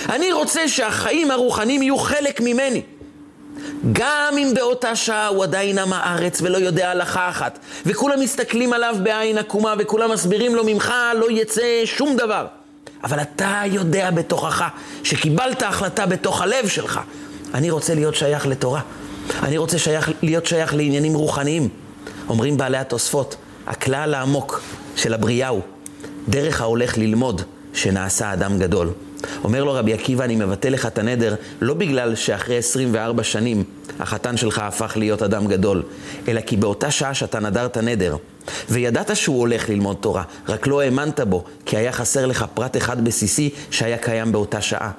אני 0.08 0.32
רוצה 0.32 0.68
שהחיים 0.68 1.30
הרוחניים 1.30 1.82
יהיו 1.82 1.98
חלק 1.98 2.40
ממני. 2.40 2.82
גם 3.92 4.34
אם 4.38 4.52
באותה 4.54 4.96
שעה 4.96 5.26
הוא 5.26 5.42
עדיין 5.42 5.78
עם 5.78 5.92
הארץ 5.92 6.42
ולא 6.42 6.58
יודע 6.58 6.90
הלכה 6.90 7.28
אחת, 7.28 7.58
וכולם 7.86 8.20
מסתכלים 8.20 8.72
עליו 8.72 8.96
בעין 9.02 9.38
עקומה 9.38 9.74
וכולם 9.78 10.10
מסבירים 10.10 10.54
לו 10.54 10.64
ממך 10.64 10.92
לא 11.14 11.30
יצא 11.30 11.80
שום 11.84 12.16
דבר. 12.16 12.46
אבל 13.04 13.20
אתה 13.20 13.62
יודע 13.66 14.10
בתוכך 14.10 14.64
שקיבלת 15.02 15.62
החלטה 15.62 16.06
בתוך 16.06 16.42
הלב 16.42 16.68
שלך. 16.68 17.00
אני 17.54 17.70
רוצה 17.70 17.94
להיות 17.94 18.14
שייך 18.14 18.46
לתורה. 18.46 18.80
אני 19.42 19.58
רוצה 19.58 19.78
שייך, 19.78 20.10
להיות 20.22 20.46
שייך 20.46 20.74
לעניינים 20.74 21.14
רוחניים. 21.14 21.68
אומרים 22.28 22.56
בעלי 22.56 22.78
התוספות, 22.78 23.36
הכלל 23.66 24.14
העמוק 24.14 24.62
של 24.96 25.14
הבריאה 25.14 25.48
הוא 25.48 25.62
דרך 26.28 26.60
ההולך 26.60 26.98
ללמוד 26.98 27.42
שנעשה 27.74 28.32
אדם 28.32 28.58
גדול. 28.58 28.90
אומר 29.44 29.64
לו 29.64 29.72
רבי 29.72 29.92
עקיבא, 29.92 30.24
אני 30.24 30.36
מבטל 30.36 30.68
לך 30.68 30.86
את 30.86 30.98
הנדר 30.98 31.34
לא 31.60 31.74
בגלל 31.74 32.14
שאחרי 32.14 32.56
24 32.56 33.22
שנים 33.22 33.64
החתן 34.00 34.36
שלך 34.36 34.58
הפך 34.58 34.92
להיות 34.96 35.22
אדם 35.22 35.46
גדול, 35.46 35.82
אלא 36.28 36.40
כי 36.40 36.56
באותה 36.56 36.90
שעה 36.90 37.14
שאתה 37.14 37.40
נדרת 37.40 37.78
נדר, 37.78 38.16
וידעת 38.70 39.16
שהוא 39.16 39.40
הולך 39.40 39.68
ללמוד 39.68 39.96
תורה, 40.00 40.22
רק 40.48 40.66
לא 40.66 40.80
האמנת 40.80 41.20
בו, 41.20 41.44
כי 41.66 41.76
היה 41.76 41.92
חסר 41.92 42.26
לך 42.26 42.44
פרט 42.54 42.76
אחד 42.76 43.04
בסיסי 43.04 43.50
שהיה 43.70 43.98
קיים 43.98 44.32
באותה 44.32 44.60
שעה. 44.60 44.90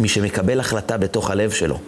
מי 0.00 0.08
שמקבל 0.08 0.60
החלטה 0.60 0.96
בתוך 0.96 1.30
הלב 1.30 1.50
שלו. 1.50 1.78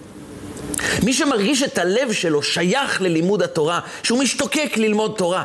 מי 1.02 1.12
שמרגיש 1.12 1.62
את 1.62 1.78
הלב 1.78 2.12
שלו 2.12 2.42
שייך 2.42 3.02
ללימוד 3.02 3.42
התורה, 3.42 3.80
שהוא 4.02 4.18
משתוקק 4.18 4.72
ללמוד 4.76 5.14
תורה. 5.16 5.42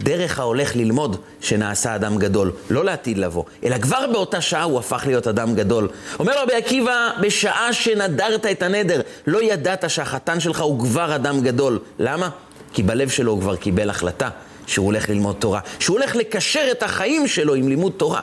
דרך 0.00 0.38
ההולך 0.38 0.76
ללמוד 0.76 1.16
שנעשה 1.40 1.94
אדם 1.94 2.18
גדול, 2.18 2.52
לא 2.70 2.84
לעתיד 2.84 3.18
לבוא, 3.18 3.44
אלא 3.64 3.78
כבר 3.78 4.06
באותה 4.12 4.40
שעה 4.40 4.62
הוא 4.62 4.78
הפך 4.78 5.02
להיות 5.06 5.26
אדם 5.26 5.54
גדול. 5.54 5.88
אומר 6.18 6.42
רבי 6.42 6.54
עקיבא, 6.54 7.10
בשעה 7.20 7.72
שנדרת 7.72 8.46
את 8.46 8.62
הנדר, 8.62 9.00
לא 9.26 9.42
ידעת 9.42 9.90
שהחתן 9.90 10.40
שלך 10.40 10.60
הוא 10.60 10.80
כבר 10.80 11.14
אדם 11.14 11.40
גדול. 11.40 11.78
למה? 11.98 12.28
כי 12.72 12.82
בלב 12.82 13.08
שלו 13.08 13.32
הוא 13.32 13.40
כבר 13.40 13.56
קיבל 13.56 13.90
החלטה 13.90 14.28
שהוא 14.66 14.86
הולך 14.86 15.08
ללמוד 15.08 15.36
תורה, 15.38 15.60
שהוא 15.78 15.98
הולך 15.98 16.16
לקשר 16.16 16.68
את 16.70 16.82
החיים 16.82 17.26
שלו 17.28 17.54
עם 17.54 17.68
לימוד 17.68 17.92
תורה. 17.96 18.20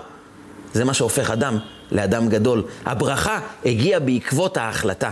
זה 0.74 0.86
מה 0.86 0.94
שהופך 0.94 1.32
אדם 1.32 1.58
לאדם 1.92 2.30
גדול. 2.30 2.64
הברכה 2.86 3.40
הגיעה 3.66 4.00
בעקבות 4.00 4.58
ההחלטה. 4.58 5.12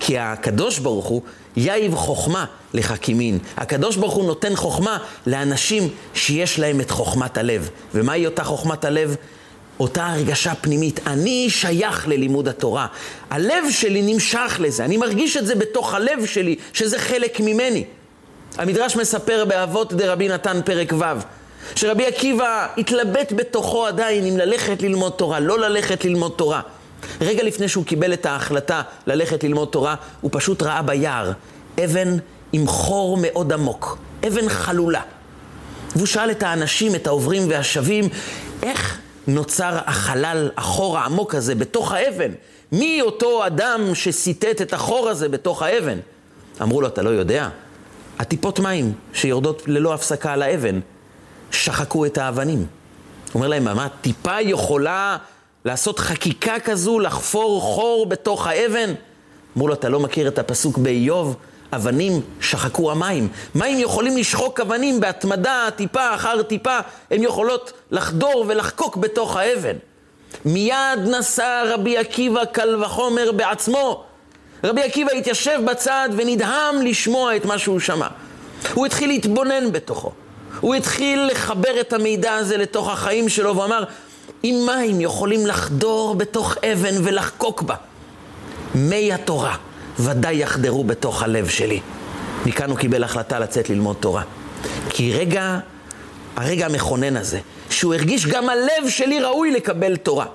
כי 0.00 0.18
הקדוש 0.18 0.78
ברוך 0.78 1.06
הוא 1.06 1.22
יאיב 1.56 1.94
חוכמה 1.94 2.44
לחכימין. 2.74 3.38
הקדוש 3.56 3.96
ברוך 3.96 4.14
הוא 4.14 4.26
נותן 4.26 4.56
חוכמה 4.56 4.98
לאנשים 5.26 5.88
שיש 6.14 6.58
להם 6.58 6.80
את 6.80 6.90
חוכמת 6.90 7.38
הלב. 7.38 7.70
ומהי 7.94 8.26
אותה 8.26 8.44
חוכמת 8.44 8.84
הלב? 8.84 9.16
אותה 9.80 10.06
הרגשה 10.06 10.54
פנימית, 10.54 11.00
אני 11.06 11.46
שייך 11.50 12.08
ללימוד 12.08 12.48
התורה. 12.48 12.86
הלב 13.30 13.64
שלי 13.70 14.02
נמשך 14.02 14.56
לזה, 14.60 14.84
אני 14.84 14.96
מרגיש 14.96 15.36
את 15.36 15.46
זה 15.46 15.54
בתוך 15.54 15.94
הלב 15.94 16.26
שלי, 16.26 16.56
שזה 16.72 16.98
חלק 16.98 17.40
ממני. 17.40 17.84
המדרש 18.58 18.96
מספר 18.96 19.44
באבות 19.44 19.92
דרבי 19.92 20.28
נתן 20.28 20.60
פרק 20.64 20.92
ו', 20.92 21.04
שרבי 21.74 22.06
עקיבא 22.06 22.66
התלבט 22.78 23.32
בתוכו 23.32 23.86
עדיין 23.86 24.26
אם 24.26 24.36
ללכת 24.36 24.82
ללמוד 24.82 25.12
תורה, 25.12 25.40
לא 25.40 25.58
ללכת 25.58 26.04
ללמוד 26.04 26.32
תורה. 26.36 26.60
רגע 27.20 27.42
לפני 27.42 27.68
שהוא 27.68 27.84
קיבל 27.84 28.12
את 28.12 28.26
ההחלטה 28.26 28.82
ללכת 29.06 29.44
ללמוד 29.44 29.68
תורה, 29.68 29.94
הוא 30.20 30.30
פשוט 30.34 30.62
ראה 30.62 30.82
ביער 30.82 31.32
אבן 31.84 32.16
עם 32.52 32.66
חור 32.66 33.18
מאוד 33.20 33.52
עמוק, 33.52 33.98
אבן 34.26 34.48
חלולה. 34.48 35.00
והוא 35.96 36.06
שאל 36.06 36.30
את 36.30 36.42
האנשים, 36.42 36.94
את 36.94 37.06
העוברים 37.06 37.42
והשבים, 37.48 38.08
איך 38.62 38.98
נוצר 39.26 39.78
החלל, 39.86 40.50
החור 40.56 40.98
העמוק 40.98 41.34
הזה 41.34 41.54
בתוך 41.54 41.92
האבן? 41.92 42.30
מי 42.72 43.00
אותו 43.02 43.46
אדם 43.46 43.94
שסיטט 43.94 44.62
את 44.62 44.72
החור 44.72 45.08
הזה 45.08 45.28
בתוך 45.28 45.62
האבן? 45.62 45.98
אמרו 46.62 46.80
לו, 46.80 46.88
אתה 46.88 47.02
לא 47.02 47.10
יודע? 47.10 47.48
הטיפות 48.18 48.60
מים 48.60 48.92
שיורדות 49.12 49.62
ללא 49.66 49.94
הפסקה 49.94 50.32
על 50.32 50.42
האבן 50.42 50.80
שחקו 51.50 52.06
את 52.06 52.18
האבנים. 52.18 52.58
הוא 52.58 52.66
אומר 53.34 53.48
להם, 53.48 53.64
מה, 53.64 53.88
טיפה 54.00 54.40
יכולה 54.40 55.16
לעשות 55.64 55.98
חקיקה 55.98 56.60
כזו, 56.60 56.98
לחפור 56.98 57.60
חור 57.60 58.06
בתוך 58.06 58.46
האבן? 58.46 58.94
אמרו 59.56 59.68
לו, 59.68 59.74
אתה 59.74 59.88
לא 59.88 60.00
מכיר 60.00 60.28
את 60.28 60.38
הפסוק 60.38 60.78
באיוב? 60.78 61.36
אבנים 61.72 62.20
שחקו 62.40 62.90
המים. 62.90 63.28
מים 63.54 63.80
יכולים 63.80 64.16
לשחוק 64.16 64.60
אבנים 64.60 65.00
בהתמדה, 65.00 65.68
טיפה 65.76 66.14
אחר 66.14 66.42
טיפה, 66.42 66.78
הן 67.10 67.22
יכולות 67.22 67.72
לחדור 67.90 68.44
ולחקוק 68.48 68.96
בתוך 68.96 69.36
האבן. 69.36 69.76
מיד 70.44 70.98
נסע 71.06 71.62
רבי 71.66 71.98
עקיבא 71.98 72.44
קל 72.44 72.82
וחומר 72.82 73.32
בעצמו. 73.32 74.04
רבי 74.64 74.82
עקיבא 74.82 75.12
התיישב 75.12 75.60
בצד 75.64 76.08
ונדהם 76.16 76.82
לשמוע 76.82 77.36
את 77.36 77.44
מה 77.44 77.58
שהוא 77.58 77.80
שמע. 77.80 78.08
הוא 78.74 78.86
התחיל 78.86 79.08
להתבונן 79.08 79.72
בתוכו. 79.72 80.12
הוא 80.60 80.74
התחיל 80.74 81.26
לחבר 81.30 81.80
את 81.80 81.92
המידע 81.92 82.34
הזה 82.34 82.56
לתוך 82.56 82.90
החיים 82.90 83.28
שלו 83.28 83.56
ואמר, 83.56 83.84
אם 84.44 84.66
מים 84.66 85.00
יכולים 85.00 85.46
לחדור 85.46 86.14
בתוך 86.14 86.56
אבן 86.72 86.94
ולחקוק 87.04 87.62
בה, 87.62 87.74
מי 88.74 89.12
התורה 89.12 89.56
ודאי 89.98 90.36
יחדרו 90.36 90.84
בתוך 90.84 91.22
הלב 91.22 91.48
שלי. 91.48 91.80
מכאן 92.46 92.70
הוא 92.70 92.78
קיבל 92.78 93.04
החלטה 93.04 93.38
לצאת 93.38 93.70
ללמוד 93.70 93.96
תורה. 94.00 94.22
כי 94.90 95.12
רגע, 95.12 95.58
הרגע 96.36 96.66
המכונן 96.66 97.16
הזה, 97.16 97.38
שהוא 97.70 97.94
הרגיש 97.94 98.26
גם 98.26 98.48
הלב 98.48 98.88
שלי 98.88 99.20
ראוי 99.20 99.50
לקבל 99.50 99.96
תורה. 99.96 100.26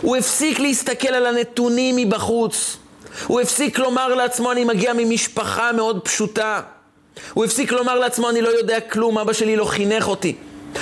הוא 0.00 0.16
הפסיק 0.16 0.60
להסתכל 0.60 1.08
על 1.08 1.26
הנתונים 1.26 1.96
מבחוץ. 1.96 2.76
הוא 3.26 3.40
הפסיק 3.40 3.78
לומר 3.78 4.14
לעצמו, 4.14 4.52
אני 4.52 4.64
מגיע 4.64 4.92
ממשפחה 4.96 5.72
מאוד 5.72 6.00
פשוטה. 6.04 6.60
הוא 7.34 7.44
הפסיק 7.44 7.72
לומר 7.72 7.98
לעצמו, 7.98 8.30
אני 8.30 8.40
לא 8.40 8.48
יודע 8.48 8.80
כלום, 8.80 9.18
אבא 9.18 9.32
שלי 9.32 9.56
לא 9.56 9.64
חינך 9.64 10.08
אותי. 10.08 10.36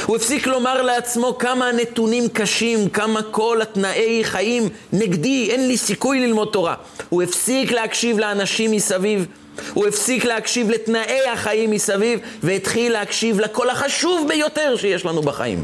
הוא 0.06 0.16
הפסיק 0.16 0.46
לומר 0.46 0.82
לעצמו 0.82 1.38
כמה 1.38 1.68
הנתונים 1.68 2.28
קשים, 2.28 2.88
כמה 2.88 3.22
כל 3.22 3.62
התנאי 3.62 4.24
חיים 4.24 4.68
נגדי, 4.92 5.50
אין 5.50 5.68
לי 5.68 5.76
סיכוי 5.76 6.20
ללמוד 6.20 6.48
תורה. 6.52 6.74
הוא 7.08 7.22
הפסיק 7.22 7.72
להקשיב 7.72 8.18
לאנשים 8.18 8.70
מסביב, 8.70 9.26
הוא 9.74 9.86
הפסיק 9.86 10.24
להקשיב 10.24 10.70
לתנאי 10.70 11.28
החיים 11.32 11.70
מסביב, 11.70 12.20
והתחיל 12.42 12.92
להקשיב 12.92 13.40
לקול 13.40 13.70
החשוב 13.70 14.28
ביותר 14.28 14.76
שיש 14.76 15.04
לנו 15.04 15.22
בחיים. 15.22 15.62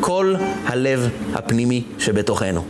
כל 0.00 0.34
הלב 0.66 1.08
הפנימי 1.34 1.82
שבתוכנו. 1.98 2.64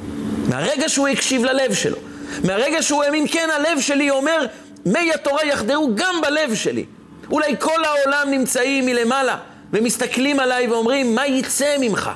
מהרגע 0.48 0.88
שהוא 0.88 1.08
הקשיב 1.08 1.44
ללב 1.44 1.74
שלו, 1.74 1.96
מהרגע 2.44 2.82
שהוא 2.82 3.04
האמין, 3.04 3.26
כן, 3.30 3.48
הלב 3.56 3.80
שלי 3.80 4.10
אומר, 4.10 4.46
מי 4.86 5.12
התורה 5.14 5.44
יחדרו 5.44 5.90
גם 5.94 6.14
בלב 6.22 6.54
שלי. 6.54 6.84
אולי 7.30 7.54
כל 7.58 7.84
העולם 7.84 8.30
נמצאים 8.30 8.86
מלמעלה. 8.86 9.36
ומסתכלים 9.74 10.40
עליי 10.40 10.68
ואומרים, 10.68 11.14
מה 11.14 11.26
יצא 11.26 11.76
ממך? 11.80 12.10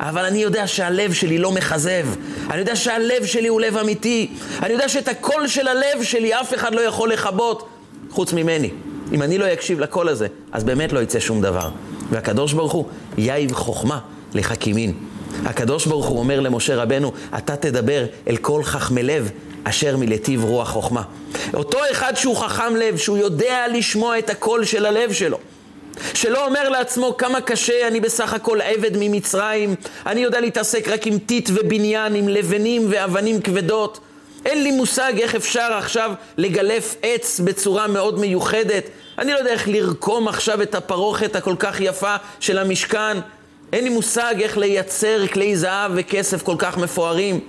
אבל 0.00 0.24
אני 0.24 0.38
יודע 0.38 0.66
שהלב 0.66 1.12
שלי 1.12 1.38
לא 1.38 1.52
מכזב. 1.52 2.06
אני 2.50 2.58
יודע 2.58 2.76
שהלב 2.76 3.24
שלי 3.24 3.48
הוא 3.48 3.60
לב 3.60 3.76
אמיתי. 3.76 4.30
אני 4.62 4.72
יודע 4.72 4.88
שאת 4.88 5.08
הקול 5.08 5.48
של 5.48 5.68
הלב 5.68 6.02
שלי 6.02 6.34
אף 6.34 6.54
אחד 6.54 6.74
לא 6.74 6.80
יכול 6.80 7.12
לכבות 7.12 7.68
חוץ 8.10 8.32
ממני. 8.32 8.70
אם 9.12 9.22
אני 9.22 9.38
לא 9.38 9.52
אקשיב 9.52 9.80
לקול 9.80 10.08
הזה, 10.08 10.26
אז 10.52 10.64
באמת 10.64 10.92
לא 10.92 11.00
יצא 11.00 11.20
שום 11.20 11.40
דבר. 11.42 11.68
והקדוש 12.10 12.52
ברוך 12.52 12.72
הוא, 12.72 12.84
יאיב 13.18 13.52
חוכמה 13.52 13.98
לחכימין. 14.34 14.92
הקדוש 15.44 15.86
ברוך 15.86 16.06
הוא 16.06 16.18
אומר 16.18 16.40
למשה 16.40 16.76
רבנו, 16.76 17.12
אתה 17.38 17.56
תדבר 17.56 18.04
אל 18.28 18.36
כל 18.36 18.62
חכמי 18.62 19.02
לב 19.02 19.30
אשר 19.64 19.96
מלטיב 19.96 20.44
רוח 20.44 20.70
חוכמה. 20.70 21.02
אותו 21.54 21.78
אחד 21.90 22.12
שהוא 22.16 22.36
חכם 22.36 22.76
לב, 22.76 22.96
שהוא 22.96 23.18
יודע 23.18 23.64
לשמוע 23.72 24.18
את 24.18 24.30
הקול 24.30 24.64
של 24.64 24.86
הלב 24.86 25.12
שלו. 25.12 25.38
שלא 26.14 26.46
אומר 26.46 26.68
לעצמו 26.68 27.16
כמה 27.16 27.40
קשה, 27.40 27.88
אני 27.88 28.00
בסך 28.00 28.34
הכל 28.34 28.60
עבד 28.60 28.90
ממצרים, 28.94 29.74
אני 30.06 30.20
יודע 30.20 30.40
להתעסק 30.40 30.88
רק 30.88 31.06
עם 31.06 31.18
טיט 31.18 31.50
ובניין, 31.54 32.14
עם 32.14 32.28
לבנים 32.28 32.86
ואבנים 32.90 33.40
כבדות. 33.40 34.00
אין 34.44 34.62
לי 34.62 34.70
מושג 34.70 35.12
איך 35.18 35.34
אפשר 35.34 35.72
עכשיו 35.78 36.12
לגלף 36.36 36.94
עץ 37.02 37.40
בצורה 37.40 37.86
מאוד 37.86 38.18
מיוחדת. 38.18 38.84
אני 39.18 39.32
לא 39.32 39.38
יודע 39.38 39.50
איך 39.50 39.68
לרקום 39.68 40.28
עכשיו 40.28 40.62
את 40.62 40.74
הפרוכת 40.74 41.36
הכל 41.36 41.54
כך 41.58 41.80
יפה 41.80 42.16
של 42.40 42.58
המשכן. 42.58 43.16
אין 43.72 43.84
לי 43.84 43.90
מושג 43.90 44.34
איך 44.40 44.58
לייצר 44.58 45.26
כלי 45.26 45.56
זהב 45.56 45.92
וכסף 45.94 46.42
כל 46.42 46.54
כך 46.58 46.78
מפוארים. 46.78 47.40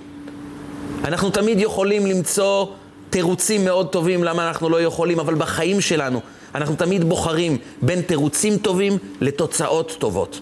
אנחנו 1.04 1.30
תמיד 1.30 1.60
יכולים 1.60 2.06
למצוא 2.06 2.66
תירוצים 3.10 3.64
מאוד 3.64 3.88
טובים 3.88 4.24
למה 4.24 4.48
אנחנו 4.48 4.68
לא 4.68 4.82
יכולים, 4.82 5.20
אבל 5.20 5.34
בחיים 5.34 5.80
שלנו 5.80 6.20
אנחנו 6.54 6.76
תמיד 6.76 7.04
בוחרים 7.04 7.58
בין 7.82 8.00
תירוצים 8.02 8.58
טובים 8.58 8.98
לתוצאות 9.20 9.96
טובות. 9.98 10.40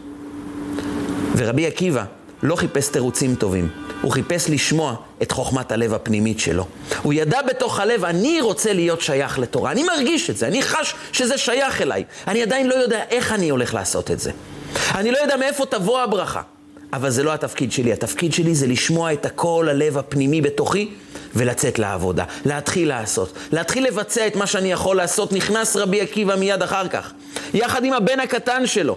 ורבי 1.37 1.67
עקיבא 1.67 2.05
לא 2.43 2.57
חיפש 2.57 2.89
תירוצים 2.89 3.35
טובים, 3.35 3.69
הוא 4.03 4.13
חיפש 4.13 4.51
לשמוע 4.51 4.95
את 5.23 5.33
חוכמת 5.33 5.73
הלב 5.73 5.95
הפנימית 5.95 6.41
שלו. 6.41 6.67
הוא 7.03 7.13
ידע 7.13 7.43
בתוך 7.43 7.81
הלב, 7.81 8.05
אני 8.05 8.41
רוצה 8.41 8.73
להיות 8.73 9.01
שייך 9.01 9.39
לתורה. 9.39 9.71
אני 9.71 9.83
מרגיש 9.83 10.31
את 10.31 10.37
זה, 10.37 10.47
אני 10.47 10.63
חש 10.63 10.95
שזה 11.13 11.39
שייך 11.39 11.83
אליי. 11.83 12.05
אני 12.29 12.43
עדיין 12.43 12.69
לא 12.69 12.75
יודע 12.75 13.03
איך 13.11 13.33
אני 13.33 13.49
הולך 13.49 13.75
לעשות 13.75 14.11
את 14.11 14.21
זה. 14.21 14.31
אני 14.95 15.11
לא 15.11 15.19
יודע 15.19 15.37
מאיפה 15.37 15.67
תבוא 15.67 16.01
הברכה. 16.01 16.43
אבל 16.93 17.11
זה 17.11 17.23
לא 17.23 17.35
התפקיד 17.35 17.73
שלי. 17.73 17.93
התפקיד 17.93 18.33
שלי 18.33 18.55
זה 18.55 18.67
לשמוע 18.67 19.13
את 19.13 19.27
הקול 19.27 19.69
הלב 19.69 19.99
הפנימי 19.99 20.41
בתוכי 20.41 20.89
ולצאת 21.37 21.79
לעבודה. 21.79 22.25
להתחיל 22.45 22.89
לעשות. 22.89 23.33
להתחיל 23.53 23.87
לבצע 23.87 24.27
את 24.27 24.37
מה 24.37 24.47
שאני 24.47 24.73
יכול 24.73 24.97
לעשות. 24.97 25.33
נכנס 25.33 25.77
רבי 25.77 26.01
עקיבא 26.01 26.37
מיד 26.37 26.63
אחר 26.63 26.89
כך. 26.89 27.13
יחד 27.55 27.85
עם 27.85 27.93
הבן 27.93 28.21
הקטן 28.21 28.67
שלו, 28.67 28.97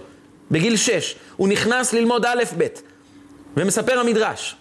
בגיל 0.50 0.76
שש. 0.76 1.14
הוא 1.36 1.48
נכנס 1.48 1.92
ללמוד 1.92 2.24
א' 2.24 2.42
ב'. 2.58 2.66
ומספר 3.56 3.98
המדרש. 3.98 4.56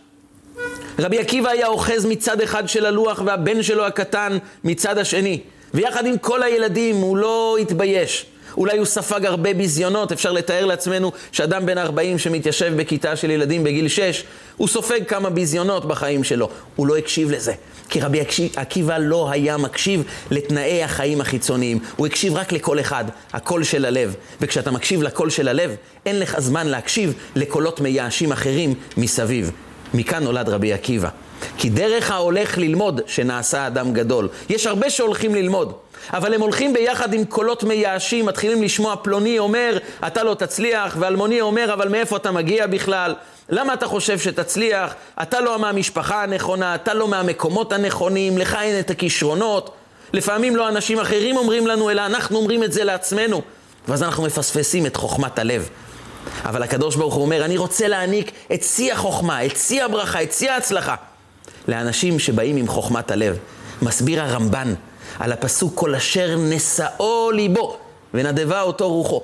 רבי 1.00 1.20
עקיבא 1.20 1.50
היה 1.50 1.68
אוחז 1.68 2.06
מצד 2.06 2.42
אחד 2.42 2.70
של 2.70 2.86
הלוח 2.86 3.22
והבן 3.26 3.64
שלו 3.64 3.86
הקטן 3.86 4.38
מצד 4.64 4.98
השני. 4.98 5.42
ויחד 5.74 6.06
עם 6.06 6.18
כל 6.18 6.44
הילדים 6.44 6.96
הוא 6.96 7.18
לא 7.18 7.58
התבייש. 7.62 8.26
אולי 8.60 8.78
הוא 8.78 8.86
ספג 8.86 9.26
הרבה 9.26 9.54
ביזיונות, 9.54 10.12
אפשר 10.12 10.32
לתאר 10.32 10.66
לעצמנו 10.66 11.12
שאדם 11.32 11.66
בן 11.66 11.78
40 11.78 12.18
שמתיישב 12.18 12.74
בכיתה 12.76 13.16
של 13.16 13.32
ילדים 13.32 13.64
בגיל 13.64 13.88
6, 13.88 14.24
הוא 14.58 14.68
סופג 14.68 15.00
כמה 15.08 15.30
ביזיונות 15.30 15.86
בחיים 15.86 16.24
שלו. 16.24 16.50
הוא 16.76 16.88
לא 16.88 16.98
הקשיב 16.98 17.32
לזה. 17.32 17.54
כי 17.90 18.00
רבי 18.02 18.20
עקיבא 18.56 18.98
לא 18.98 19.30
היה 19.32 19.58
מקשיב 19.58 20.04
לתנאי 20.32 20.84
החיים 20.84 21.22
החיצוניים. 21.22 21.80
הוא 21.96 22.08
הקשיב 22.08 22.36
רק 22.36 22.52
לקול 22.52 22.80
אחד, 22.80 23.06
הקול 23.34 23.64
של 23.64 23.86
הלב. 23.86 24.16
וכשאתה 24.42 24.72
מקשיב 24.72 25.04
לקול 25.04 25.30
של 25.30 25.48
הלב, 25.48 25.76
אין 26.06 26.20
לך 26.20 26.40
זמן 26.40 26.68
להקשיב 26.68 27.14
לקולות 27.36 27.80
מייאשים 27.80 28.32
אחרים 28.32 28.74
מסביב. 28.98 29.52
מכאן 29.94 30.24
נולד 30.24 30.50
רבי 30.50 30.74
עקיבא. 30.74 31.10
כי 31.58 31.70
דרך 31.70 32.12
ההולך 32.12 32.58
ללמוד 32.58 33.02
שנעשה 33.08 33.68
אדם 33.68 33.94
גדול. 33.94 34.30
יש 34.50 34.68
הרבה 34.68 34.90
שהולכים 34.90 35.36
ללמוד. 35.36 35.74
אבל 36.14 36.34
הם 36.34 36.42
הולכים 36.42 36.74
ביחד 36.74 37.14
עם 37.14 37.26
קולות 37.26 37.64
מייאשים, 37.64 38.26
מתחילים 38.26 38.64
לשמוע 38.64 38.96
פלוני 38.96 39.40
אומר, 39.40 39.78
אתה 40.08 40.24
לא 40.24 40.34
תצליח, 40.34 40.96
ואלמוני 41.00 41.42
אומר, 41.42 41.74
אבל 41.74 41.88
מאיפה 41.88 42.18
אתה 42.18 42.32
מגיע 42.32 42.68
בכלל? 42.68 43.16
למה 43.50 43.74
אתה 43.74 43.88
חושב 43.88 44.20
שתצליח? 44.20 44.94
אתה 45.22 45.42
לא 45.42 45.60
מהמשפחה 45.60 46.24
הנכונה, 46.24 46.76
אתה 46.76 46.94
לא 46.94 47.08
מהמקומות 47.08 47.74
הנכונים, 47.74 48.38
לך 48.38 48.58
אין 48.62 48.80
את 48.80 48.90
הכישרונות. 48.90 49.76
לפעמים 50.14 50.56
לא 50.56 50.70
אנשים 50.70 51.00
אחרים 51.00 51.38
אומרים 51.38 51.68
לנו, 51.68 51.90
אלא 51.90 52.06
אנחנו 52.06 52.38
אומרים 52.38 52.64
את 52.64 52.74
זה 52.74 52.84
לעצמנו. 52.84 53.42
ואז 53.88 54.04
אנחנו 54.04 54.24
מפספסים 54.24 54.86
את 54.86 54.96
חוכמת 54.96 55.40
הלב. 55.40 55.70
אבל 56.46 56.64
הקדוש 56.64 56.96
ברוך 56.96 57.14
הוא 57.14 57.24
אומר, 57.24 57.46
אני 57.46 57.58
רוצה 57.58 57.88
להעניק 57.88 58.32
את 58.54 58.64
שיא 58.64 58.94
החוכמה, 58.94 59.46
את 59.46 59.58
שיא 59.58 59.84
הברכה, 59.84 60.24
את 60.24 60.34
שיא 60.34 60.52
ההצלחה, 60.52 60.96
לאנשים 61.68 62.20
שבאים 62.20 62.58
עם 62.58 62.68
חוכמת 62.68 63.12
הלב. 63.12 63.38
מסביר 63.82 64.22
הרמב"ן 64.22 64.74
על 65.20 65.32
הפסוק 65.32 65.72
כל 65.76 65.96
אשר 65.96 66.36
נשאו 66.40 67.32
ליבו 67.32 67.78
ונדבה 68.14 68.62
אותו 68.62 68.90
רוחו. 68.90 69.22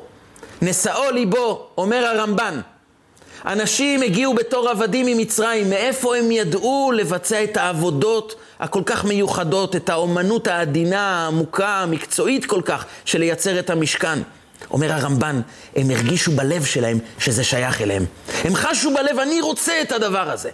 נשאו 0.61 1.11
ליבו, 1.11 1.67
אומר 1.77 2.05
הרמב"ן, 2.05 2.59
אנשים 3.45 4.01
הגיעו 4.01 4.33
בתור 4.33 4.69
עבדים 4.69 5.05
ממצרים, 5.05 5.69
מאיפה 5.69 6.15
הם 6.17 6.31
ידעו 6.31 6.91
לבצע 6.95 7.43
את 7.43 7.57
העבודות 7.57 8.35
הכל 8.59 8.81
כך 8.85 9.05
מיוחדות, 9.05 9.75
את 9.75 9.89
האומנות 9.89 10.47
העדינה, 10.47 11.23
העמוקה, 11.23 11.67
המקצועית 11.67 12.45
כל 12.45 12.61
כך, 12.65 12.85
של 13.05 13.19
לייצר 13.19 13.59
את 13.59 13.69
המשכן. 13.69 14.19
אומר 14.71 14.91
הרמב"ן, 14.91 15.41
הם 15.75 15.89
הרגישו 15.89 16.31
בלב 16.31 16.65
שלהם 16.65 16.99
שזה 17.19 17.43
שייך 17.43 17.81
אליהם. 17.81 18.05
הם 18.43 18.55
חשו 18.55 18.93
בלב, 18.93 19.19
אני 19.19 19.41
רוצה 19.41 19.81
את 19.81 19.91
הדבר 19.91 20.31
הזה. 20.31 20.49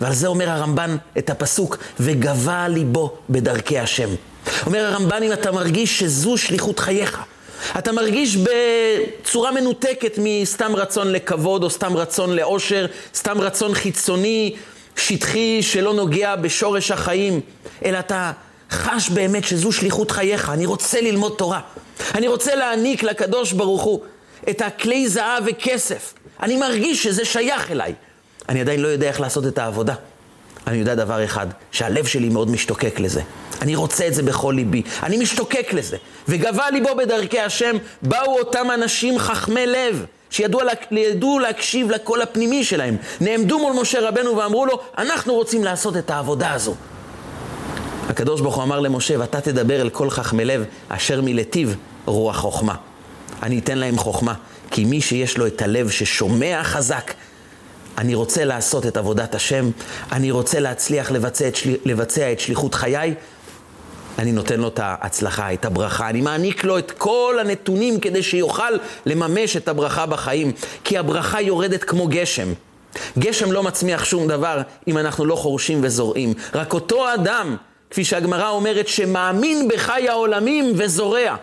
ועל 0.00 0.14
זה 0.14 0.26
אומר 0.26 0.50
הרמב"ן 0.50 0.96
את 1.18 1.30
הפסוק, 1.30 1.76
וגבה 2.00 2.68
ליבו 2.68 3.16
בדרכי 3.30 3.78
השם. 3.78 4.08
אומר 4.66 4.84
הרמב"ן, 4.84 5.22
אם 5.22 5.32
אתה 5.32 5.52
מרגיש 5.52 5.98
שזו 5.98 6.36
שליחות 6.36 6.78
חייך, 6.78 7.18
אתה 7.78 7.92
מרגיש 7.92 8.36
בצורה 8.36 9.50
מנותקת 9.50 10.18
מסתם 10.22 10.76
רצון 10.76 11.12
לכבוד 11.12 11.64
או 11.64 11.70
סתם 11.70 11.96
רצון 11.96 12.36
לאושר, 12.36 12.86
סתם 13.14 13.40
רצון 13.40 13.74
חיצוני, 13.74 14.56
שטחי, 14.96 15.62
שלא 15.62 15.94
נוגע 15.94 16.36
בשורש 16.36 16.90
החיים, 16.90 17.40
אלא 17.84 17.98
אתה 17.98 18.32
חש 18.70 19.08
באמת 19.08 19.44
שזו 19.44 19.72
שליחות 19.72 20.10
חייך, 20.10 20.50
אני 20.50 20.66
רוצה 20.66 21.00
ללמוד 21.00 21.34
תורה. 21.38 21.60
אני 22.14 22.28
רוצה 22.28 22.54
להעניק 22.54 23.02
לקדוש 23.02 23.52
ברוך 23.52 23.82
הוא 23.82 24.00
את 24.50 24.60
הכלי 24.60 25.08
זהב 25.08 25.42
וכסף. 25.46 26.14
אני 26.42 26.56
מרגיש 26.56 27.02
שזה 27.02 27.24
שייך 27.24 27.70
אליי. 27.70 27.94
אני 28.50 28.60
עדיין 28.60 28.80
לא 28.80 28.88
יודע 28.88 29.08
איך 29.08 29.20
לעשות 29.20 29.46
את 29.46 29.58
העבודה. 29.58 29.94
אני 30.66 30.76
יודע 30.76 30.94
דבר 30.94 31.24
אחד, 31.24 31.46
שהלב 31.72 32.06
שלי 32.06 32.28
מאוד 32.28 32.50
משתוקק 32.50 33.00
לזה. 33.00 33.20
אני 33.62 33.76
רוצה 33.76 34.06
את 34.06 34.14
זה 34.14 34.22
בכל 34.22 34.52
ליבי. 34.56 34.82
אני 35.02 35.16
משתוקק 35.16 35.72
לזה. 35.72 35.96
וגבה 36.28 36.70
ליבו 36.70 36.88
בדרכי 36.98 37.40
השם, 37.40 37.76
באו 38.02 38.38
אותם 38.38 38.66
אנשים 38.74 39.18
חכמי 39.18 39.66
לב, 39.66 40.04
שידעו 40.30 40.60
לה, 40.60 40.72
להקשיב 41.40 41.90
לקול 41.90 42.22
הפנימי 42.22 42.64
שלהם. 42.64 42.96
נעמדו 43.20 43.58
מול 43.58 43.72
משה 43.80 44.08
רבנו 44.08 44.36
ואמרו 44.36 44.66
לו, 44.66 44.80
אנחנו 44.98 45.34
רוצים 45.34 45.64
לעשות 45.64 45.96
את 45.96 46.10
העבודה 46.10 46.52
הזו. 46.52 46.74
הקדוש 48.08 48.40
ברוך 48.40 48.54
הוא 48.54 48.64
אמר 48.64 48.80
למשה, 48.80 49.14
ואתה 49.18 49.40
תדבר 49.40 49.80
אל 49.80 49.90
כל 49.90 50.10
חכמי 50.10 50.44
לב, 50.44 50.64
אשר 50.88 51.20
מלטיב 51.20 51.76
רוח 52.06 52.36
חוכמה. 52.36 52.74
אני 53.42 53.58
אתן 53.58 53.78
להם 53.78 53.98
חוכמה, 53.98 54.34
כי 54.70 54.84
מי 54.84 55.00
שיש 55.00 55.38
לו 55.38 55.46
את 55.46 55.62
הלב 55.62 55.90
ששומע 55.90 56.64
חזק, 56.64 57.12
אני 58.00 58.14
רוצה 58.14 58.44
לעשות 58.44 58.86
את 58.86 58.96
עבודת 58.96 59.34
השם, 59.34 59.70
אני 60.12 60.30
רוצה 60.30 60.60
להצליח 60.60 61.10
לבצע 61.10 61.48
את, 61.48 61.56
של... 61.56 61.76
לבצע 61.84 62.32
את 62.32 62.40
שליחות 62.40 62.74
חיי, 62.74 63.14
אני 64.18 64.32
נותן 64.32 64.60
לו 64.60 64.68
את 64.68 64.80
ההצלחה, 64.82 65.52
את 65.52 65.64
הברכה, 65.64 66.08
אני 66.08 66.20
מעניק 66.20 66.64
לו 66.64 66.78
את 66.78 66.90
כל 66.90 67.36
הנתונים 67.40 68.00
כדי 68.00 68.22
שיוכל 68.22 68.72
לממש 69.06 69.56
את 69.56 69.68
הברכה 69.68 70.06
בחיים, 70.06 70.52
כי 70.84 70.98
הברכה 70.98 71.40
יורדת 71.40 71.84
כמו 71.84 72.08
גשם. 72.08 72.52
גשם 73.18 73.52
לא 73.52 73.62
מצמיח 73.62 74.04
שום 74.04 74.28
דבר 74.28 74.62
אם 74.88 74.98
אנחנו 74.98 75.24
לא 75.24 75.36
חורשים 75.36 75.80
וזורעים. 75.82 76.34
רק 76.54 76.74
אותו 76.74 77.14
אדם, 77.14 77.56
כפי 77.90 78.04
שהגמרא 78.04 78.48
אומרת, 78.48 78.88
שמאמין 78.88 79.68
בחי 79.68 80.08
העולמים 80.08 80.72
וזורע. 80.76 81.36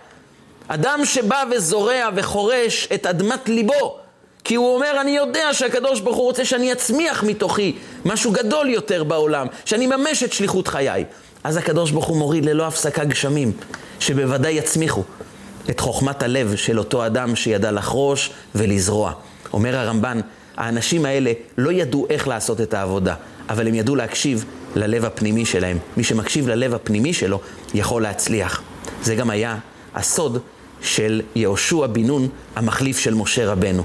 אדם 0.67 0.99
שבא 1.05 1.43
וזורע 1.51 2.09
וחורש 2.15 2.87
את 2.93 3.05
אדמת 3.05 3.49
ליבו, 3.49 4.06
כי 4.47 4.55
הוא 4.55 4.75
אומר, 4.75 5.01
אני 5.01 5.11
יודע 5.11 5.53
שהקדוש 5.53 5.99
ברוך 5.99 6.17
הוא 6.17 6.25
רוצה 6.25 6.45
שאני 6.45 6.71
אצמיח 6.71 7.23
מתוכי 7.23 7.75
משהו 8.05 8.31
גדול 8.31 8.69
יותר 8.69 9.03
בעולם, 9.03 9.47
שאני 9.65 9.85
אממש 9.85 10.23
את 10.23 10.33
שליחות 10.33 10.67
חיי. 10.67 11.05
אז 11.43 11.57
הקדוש 11.57 11.91
ברוך 11.91 12.05
הוא 12.05 12.17
מוריד 12.17 12.45
ללא 12.45 12.67
הפסקה 12.67 13.03
גשמים, 13.03 13.51
שבוודאי 13.99 14.53
יצמיחו 14.53 15.03
את 15.69 15.79
חוכמת 15.79 16.23
הלב 16.23 16.55
של 16.55 16.79
אותו 16.79 17.05
אדם 17.05 17.35
שידע 17.35 17.71
לחרוש 17.71 18.29
ולזרוע. 18.55 19.13
אומר 19.53 19.77
הרמב"ן, 19.77 20.19
האנשים 20.57 21.05
האלה 21.05 21.31
לא 21.57 21.71
ידעו 21.71 22.07
איך 22.09 22.27
לעשות 22.27 22.61
את 22.61 22.73
העבודה, 22.73 23.15
אבל 23.49 23.67
הם 23.67 23.75
ידעו 23.75 23.95
להקשיב 23.95 24.45
ללב 24.75 25.05
הפנימי 25.05 25.45
שלהם. 25.45 25.77
מי 25.97 26.03
שמקשיב 26.03 26.47
ללב 26.47 26.73
הפנימי 26.73 27.13
שלו 27.13 27.39
יכול 27.73 28.01
להצליח. 28.01 28.61
זה 29.03 29.15
גם 29.15 29.29
היה 29.29 29.57
הסוד 29.95 30.39
של 30.81 31.21
יהושע 31.35 31.87
בן 31.87 32.05
נון, 32.05 32.27
המחליף 32.55 32.99
של 32.99 33.13
משה 33.13 33.51
רבנו. 33.51 33.83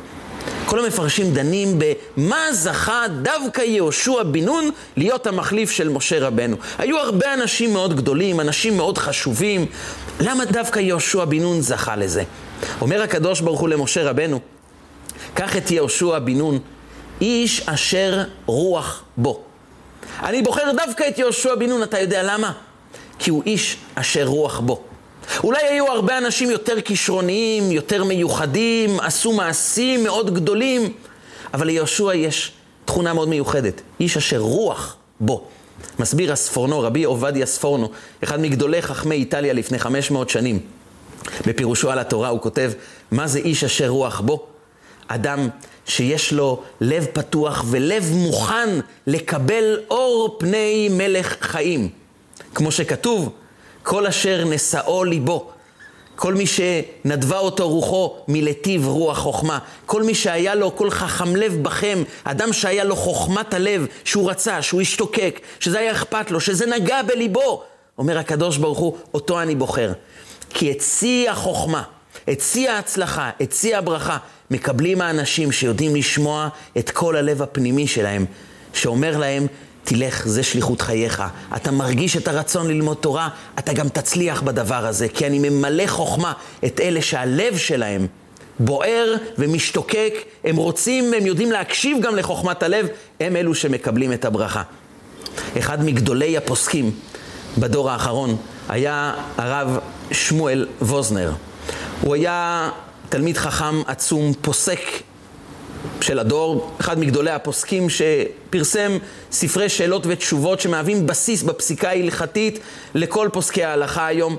כל 0.67 0.85
המפרשים 0.85 1.35
דנים 1.35 1.79
במה 1.79 2.53
זכה 2.53 3.05
דווקא 3.23 3.61
יהושע 3.61 4.23
בן 4.23 4.45
נון 4.45 4.71
להיות 4.97 5.27
המחליף 5.27 5.71
של 5.71 5.89
משה 5.89 6.27
רבנו. 6.27 6.57
היו 6.79 6.99
הרבה 6.99 7.35
אנשים 7.35 7.73
מאוד 7.73 7.97
גדולים, 7.97 8.41
אנשים 8.41 8.77
מאוד 8.77 8.99
חשובים. 8.99 9.67
למה 10.21 10.45
דווקא 10.45 10.79
יהושע 10.79 11.25
בן 11.25 11.41
נון 11.41 11.61
זכה 11.61 11.97
לזה? 11.97 12.23
אומר 12.81 13.03
הקדוש 13.03 13.41
ברוך 13.41 13.61
הוא 13.61 13.69
למשה 13.69 14.11
רבנו, 14.11 14.41
קח 15.35 15.57
את 15.57 15.71
יהושע 15.71 16.19
בן 16.19 16.39
נון, 16.39 16.59
איש 17.21 17.69
אשר 17.69 18.23
רוח 18.47 19.03
בו. 19.17 19.43
אני 20.23 20.43
בוחר 20.43 20.73
דווקא 20.87 21.09
את 21.09 21.19
יהושע 21.19 21.55
בן 21.55 21.69
נון, 21.69 21.83
אתה 21.83 22.01
יודע 22.01 22.23
למה? 22.23 22.53
כי 23.19 23.31
הוא 23.31 23.43
איש 23.47 23.77
אשר 23.95 24.25
רוח 24.25 24.61
בו. 24.61 24.92
אולי 25.45 25.63
היו 25.63 25.87
הרבה 25.87 26.19
אנשים 26.19 26.51
יותר 26.51 26.81
כישרוניים, 26.81 27.73
יותר 27.73 28.05
מיוחדים, 28.05 29.01
עשו 29.01 29.33
מעשים 29.33 30.05
מאוד 30.05 30.35
גדולים, 30.35 30.93
אבל 31.55 31.67
ליהושע 31.67 32.15
יש 32.15 32.53
תכונה 32.85 33.13
מאוד 33.13 33.29
מיוחדת, 33.29 33.81
איש 34.01 34.17
אשר 34.17 34.39
רוח 34.39 34.97
בו. 35.21 35.45
מסביר 35.99 36.33
הספורנו, 36.33 36.81
רבי 36.81 37.05
עובדיה 37.05 37.47
ספורנו, 37.47 37.91
אחד 38.25 38.41
מגדולי 38.41 38.83
חכמי 38.83 39.15
איטליה 39.15 39.53
לפני 39.53 39.79
500 39.79 40.31
שנים. 40.31 40.61
בפירושו 41.47 41.91
על 41.91 41.99
התורה 41.99 42.29
הוא 42.29 42.41
כותב, 42.41 42.73
מה 43.11 43.27
זה 43.27 43.39
איש 43.39 43.65
אשר 43.65 43.89
רוח 43.89 44.21
בו? 44.21 44.47
אדם 45.09 45.49
שיש 45.87 46.33
לו 46.33 46.63
לב 46.81 47.07
פתוח 47.13 47.65
ולב 47.71 48.11
מוכן 48.15 48.69
לקבל 49.07 49.79
אור 49.91 50.37
פני 50.39 50.89
מלך 50.91 51.37
חיים. 51.41 51.89
כמו 52.55 52.73
שכתוב, 52.73 53.33
כל 53.83 54.07
אשר 54.07 54.45
נשאו 54.45 55.05
ליבו, 55.05 55.51
כל 56.17 56.35
מי 56.35 56.45
שנדבה 56.47 57.39
אותו 57.39 57.69
רוחו 57.69 58.17
מלטיב 58.29 58.87
רוח 58.87 59.19
חוכמה, 59.19 59.59
כל 59.87 60.03
מי 60.03 60.15
שהיה 60.15 60.55
לו 60.55 60.77
כל 60.77 60.91
חכם 60.91 61.37
לב 61.37 61.63
בכם, 61.63 62.03
אדם 62.25 62.53
שהיה 62.53 62.85
לו 62.85 62.97
חוכמת 62.97 63.55
הלב, 63.55 63.87
שהוא 64.05 64.31
רצה, 64.31 64.63
שהוא 64.63 64.81
השתוקק, 64.81 65.41
שזה 65.61 65.79
היה 65.79 65.93
אכפת 65.93 66.31
לו, 66.31 66.41
שזה 66.41 66.67
נגע 66.67 67.03
בליבו, 67.03 67.63
אומר 67.99 68.19
הקדוש 68.19 68.57
ברוך 68.57 68.79
הוא, 68.79 68.97
אותו 69.15 69.41
אני 69.41 69.55
בוחר. 69.55 69.93
כי 70.51 70.73
את 70.73 70.81
שיא 70.81 71.31
החוכמה, 71.31 71.83
את 72.33 72.41
שיא 72.41 72.71
ההצלחה, 72.71 73.31
את 73.43 73.53
שיא 73.53 73.77
הברכה, 73.77 74.19
מקבלים 74.51 75.01
האנשים 75.01 75.53
שיודעים 75.53 75.97
לשמוע 75.97 76.49
את 76.79 76.91
כל 76.91 77.17
הלב 77.17 77.43
הפנימי 77.43 77.87
שלהם, 77.87 78.27
שאומר 78.73 79.19
להם, 79.19 79.47
תלך, 79.85 80.29
זה 80.29 80.43
שליחות 80.43 80.81
חייך. 80.81 81.23
אתה 81.57 81.71
מרגיש 81.71 82.17
את 82.17 82.29
הרצון 82.29 82.69
ללמוד 82.69 82.97
תורה, 82.97 83.29
אתה 83.59 83.73
גם 83.73 83.89
תצליח 83.89 84.43
בדבר 84.43 84.87
הזה, 84.87 85.09
כי 85.09 85.27
אני 85.27 85.51
ממלא 85.51 85.87
חוכמה 85.87 86.33
את 86.65 86.81
אלה 86.81 87.03
שהלב 87.03 87.57
שלהם 87.57 88.07
בוער 88.59 89.15
ומשתוקק, 89.39 90.15
הם 90.45 90.57
רוצים, 90.57 91.15
הם 91.15 91.27
יודעים 91.27 91.53
להקשיב 91.53 91.99
גם 92.03 92.17
לחוכמת 92.17 92.63
הלב, 92.63 92.87
הם 93.21 93.37
אלו 93.37 93.55
שמקבלים 93.55 94.13
את 94.13 94.25
הברכה. 94.25 94.63
אחד 95.59 95.85
מגדולי 95.85 96.37
הפוסקים 96.37 96.91
בדור 97.59 97.91
האחרון 97.91 98.37
היה 98.69 99.15
הרב 99.39 99.79
שמואל 100.13 100.67
ווזנר. 100.83 101.33
הוא 102.01 102.15
היה 102.15 102.71
תלמיד 103.09 103.37
חכם 103.37 103.83
עצום, 103.87 104.33
פוסק 104.41 104.81
של 106.01 106.19
הדור, 106.19 106.71
אחד 106.81 106.99
מגדולי 106.99 107.31
הפוסקים 107.31 107.87
שפרסם 107.91 108.99
ספרי 109.33 109.69
שאלות 109.69 110.03
ותשובות 110.07 110.61
שמהווים 110.61 111.07
בסיס 111.07 111.43
בפסיקה 111.43 111.89
ההלכתית 111.89 112.59
לכל 112.95 113.29
פוסקי 113.33 113.65
ההלכה 113.65 114.07
היום. 114.07 114.37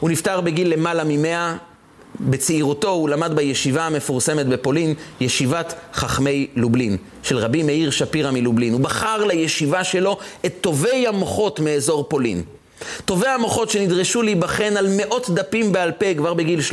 הוא 0.00 0.10
נפטר 0.10 0.40
בגיל 0.40 0.72
למעלה 0.72 1.04
ממאה, 1.04 1.56
בצעירותו 2.20 2.90
הוא 2.90 3.08
למד 3.08 3.36
בישיבה 3.36 3.86
המפורסמת 3.86 4.46
בפולין, 4.46 4.94
ישיבת 5.20 5.74
חכמי 5.94 6.46
לובלין, 6.56 6.96
של 7.22 7.38
רבי 7.38 7.62
מאיר 7.62 7.90
שפירא 7.90 8.30
מלובלין. 8.30 8.72
הוא 8.72 8.80
בחר 8.80 9.24
לישיבה 9.24 9.84
שלו 9.84 10.18
את 10.46 10.54
טובי 10.60 11.06
המוחות 11.06 11.60
מאזור 11.60 12.04
פולין. 12.08 12.42
טובי 13.04 13.28
המוחות 13.28 13.70
שנדרשו 13.70 14.22
להיבחן 14.22 14.76
על 14.76 14.86
מאות 14.96 15.30
דפים 15.30 15.72
בעל 15.72 15.92
פה 15.92 16.14
כבר 16.14 16.34
בגיל 16.34 16.60
13-14. 16.70 16.72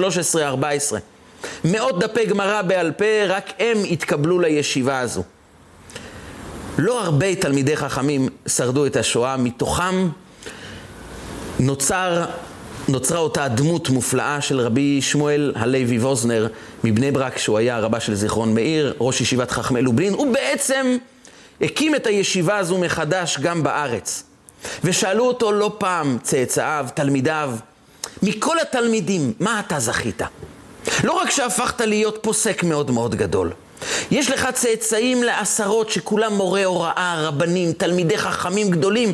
מאות 1.65 1.99
דפי 1.99 2.25
גמרא 2.25 2.61
בעל 2.61 2.91
פה, 2.91 3.25
רק 3.27 3.51
הם 3.59 3.77
התקבלו 3.91 4.39
לישיבה 4.39 4.99
הזו. 4.99 5.23
לא 6.77 7.03
הרבה 7.03 7.35
תלמידי 7.35 7.77
חכמים 7.77 8.29
שרדו 8.47 8.85
את 8.85 8.95
השואה, 8.95 9.37
מתוכם 9.37 10.09
נוצר, 11.59 12.25
נוצרה 12.87 13.19
אותה 13.19 13.47
דמות 13.47 13.89
מופלאה 13.89 14.41
של 14.41 14.59
רבי 14.59 15.01
שמואל 15.01 15.53
הלוי 15.55 15.99
ווזנר 15.99 16.47
מבני 16.83 17.11
ברק, 17.11 17.37
שהוא 17.37 17.57
היה 17.57 17.79
רבה 17.79 17.99
של 17.99 18.15
זיכרון 18.15 18.53
מאיר, 18.53 18.93
ראש 18.99 19.21
ישיבת 19.21 19.51
חכמי 19.51 19.81
לובלין, 19.81 20.13
הוא 20.13 20.33
בעצם 20.33 20.97
הקים 21.61 21.95
את 21.95 22.07
הישיבה 22.07 22.57
הזו 22.57 22.77
מחדש 22.77 23.39
גם 23.39 23.63
בארץ. 23.63 24.23
ושאלו 24.83 25.27
אותו 25.27 25.51
לא 25.51 25.75
פעם 25.77 26.17
צאצאיו, 26.23 26.85
תלמידיו, 26.93 27.51
מכל 28.23 28.59
התלמידים, 28.59 29.33
מה 29.39 29.59
אתה 29.59 29.79
זכית? 29.79 30.21
לא 31.03 31.11
רק 31.11 31.29
שהפכת 31.29 31.81
להיות 31.81 32.17
פוסק 32.21 32.63
מאוד 32.63 32.91
מאוד 32.91 33.15
גדול, 33.15 33.51
יש 34.11 34.31
לך 34.31 34.47
צאצאים 34.53 35.23
לעשרות 35.23 35.89
שכולם 35.89 36.33
מורי 36.33 36.63
הוראה, 36.63 37.15
רבנים, 37.27 37.73
תלמידי 37.73 38.17
חכמים 38.17 38.71
גדולים. 38.71 39.13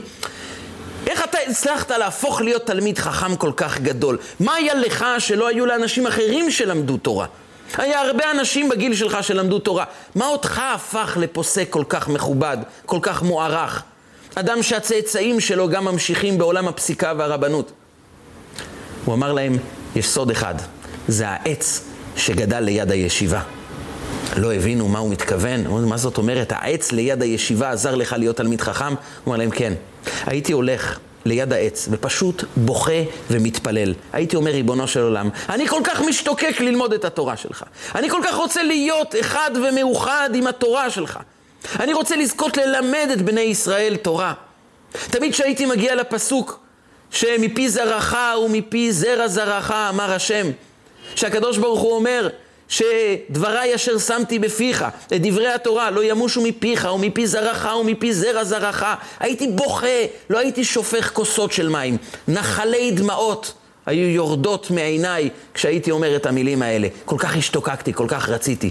איך 1.08 1.24
אתה 1.24 1.38
הצלחת 1.48 1.92
להפוך 1.92 2.42
להיות 2.42 2.66
תלמיד 2.66 3.00
חכם 3.00 3.36
כל 3.36 3.52
כך 3.58 3.80
גדול? 3.80 4.18
מה 4.40 4.54
היה 4.54 4.74
לך 4.74 5.06
שלא 5.20 5.48
היו 5.48 5.66
לאנשים 5.66 6.08
אחרים 6.08 6.52
שלמדו 6.52 6.98
תורה? 6.98 7.26
היה 7.78 8.02
הרבה 8.02 8.32
אנשים 8.32 8.70
בגיל 8.70 8.96
שלך 8.96 9.24
שלמדו 9.24 9.60
תורה. 9.60 9.86
מה 10.16 10.28
אותך 10.28 10.62
הפך 10.76 11.18
לפוסק 11.20 11.68
כל 11.70 11.84
כך 11.90 12.08
מכובד, 12.08 12.58
כל 12.86 13.00
כך 13.02 13.24
מוערך? 13.24 13.84
אדם 14.36 14.64
שהצאצאים 14.64 15.40
שלו 15.40 15.70
גם 15.70 15.86
ממשיכים 15.86 16.38
בעולם 16.38 16.68
הפסיקה 16.68 17.14
והרבנות. 17.18 17.72
הוא 19.06 19.16
אמר 19.16 19.34
להם, 19.34 19.58
יש 19.96 20.08
סוד 20.08 20.32
אחד. 20.32 20.56
זה 21.08 21.26
העץ 21.28 21.82
שגדל 22.16 22.60
ליד 22.60 22.92
הישיבה. 22.92 23.42
לא 24.38 24.54
הבינו 24.54 24.88
מה 24.88 25.00
הוא 25.00 25.12
מתכוון, 25.12 25.68
מה 25.68 25.98
זאת 25.98 26.18
אומרת, 26.18 26.54
העץ 26.56 26.92
ליד 26.92 27.22
הישיבה 27.22 27.72
עזר 27.72 27.96
לך 27.96 28.16
להיות 28.18 28.38
תלמיד 28.38 28.62
חכם? 28.62 28.86
הוא 28.86 28.96
אומר 29.26 29.38
להם, 29.38 29.50
כן. 29.50 29.74
הייתי 30.26 30.54
הולך 30.54 31.00
ליד 31.26 31.54
העץ 31.54 31.88
ופשוט 31.92 32.44
בוכה 32.56 33.02
ומתפלל. 33.32 33.94
הייתי 34.14 34.36
אומר, 34.36 34.52
ריבונו 34.52 34.88
של 34.88 35.02
עולם, 35.02 35.30
אני 35.50 35.68
כל 35.68 35.82
כך 35.84 36.02
משתוקק 36.02 36.60
ללמוד 36.60 36.94
את 36.94 37.06
התורה 37.06 37.38
שלך. 37.38 37.64
אני 37.96 38.10
כל 38.10 38.22
כך 38.24 38.36
רוצה 38.36 38.64
להיות 38.64 39.16
אחד 39.20 39.52
ומאוחד 39.56 40.30
עם 40.34 40.48
התורה 40.48 40.90
שלך. 40.90 41.20
אני 41.80 41.94
רוצה 41.94 42.16
לזכות 42.16 42.58
ללמד 42.58 43.10
את 43.14 43.22
בני 43.22 43.42
ישראל 43.42 43.96
תורה. 43.96 44.34
תמיד 45.10 45.32
כשהייתי 45.34 45.66
מגיע 45.66 45.96
לפסוק, 45.96 46.60
שמפי 47.12 47.70
זרעך 47.70 48.16
ומפי 48.46 48.92
זרע 48.92 49.28
זרעך, 49.28 49.72
אמר 49.72 50.14
השם, 50.14 50.48
שהקדוש 51.18 51.58
ברוך 51.58 51.80
הוא 51.80 51.96
אומר, 51.96 52.30
שדבריי 52.70 53.76
אשר 53.76 53.98
שמתי 53.98 54.40
בפיך, 54.40 54.86
את 55.08 55.22
דברי 55.22 55.48
התורה, 55.48 55.92
לא 55.92 56.04
ימושו 56.04 56.42
מפיך 56.42 56.88
ומפי 56.96 57.28
זרעך 57.28 57.68
ומפי 57.82 58.14
זרע 58.14 58.44
זרעך. 58.44 58.84
הייתי 59.20 59.48
בוכה, 59.48 59.88
לא 60.30 60.40
הייתי 60.40 60.64
שופך 60.64 61.12
כוסות 61.14 61.52
של 61.52 61.70
מים. 61.70 61.98
נחלי 62.28 62.92
דמעות 62.92 63.54
היו 63.86 64.08
יורדות 64.08 64.72
מעיניי 64.72 65.30
כשהייתי 65.54 65.92
אומר 65.92 66.16
את 66.16 66.26
המילים 66.26 66.62
האלה. 66.62 66.88
כל 67.06 67.18
כך 67.20 67.38
השתוקקתי, 67.38 67.94
כל 67.94 68.06
כך 68.08 68.30
רציתי. 68.30 68.70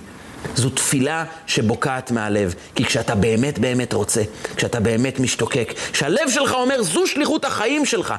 זו 0.54 0.70
תפילה 0.70 1.24
שבוקעת 1.46 2.10
מהלב. 2.10 2.54
כי 2.74 2.84
כשאתה 2.84 3.14
באמת 3.14 3.58
באמת 3.58 3.92
רוצה, 3.92 4.22
כשאתה 4.56 4.80
באמת 4.80 5.20
משתוקק, 5.20 5.72
כשהלב 5.92 6.30
שלך 6.30 6.52
אומר, 6.52 6.82
זו 6.82 7.06
שליחות 7.06 7.44
החיים 7.44 7.84
שלך, 7.84 8.14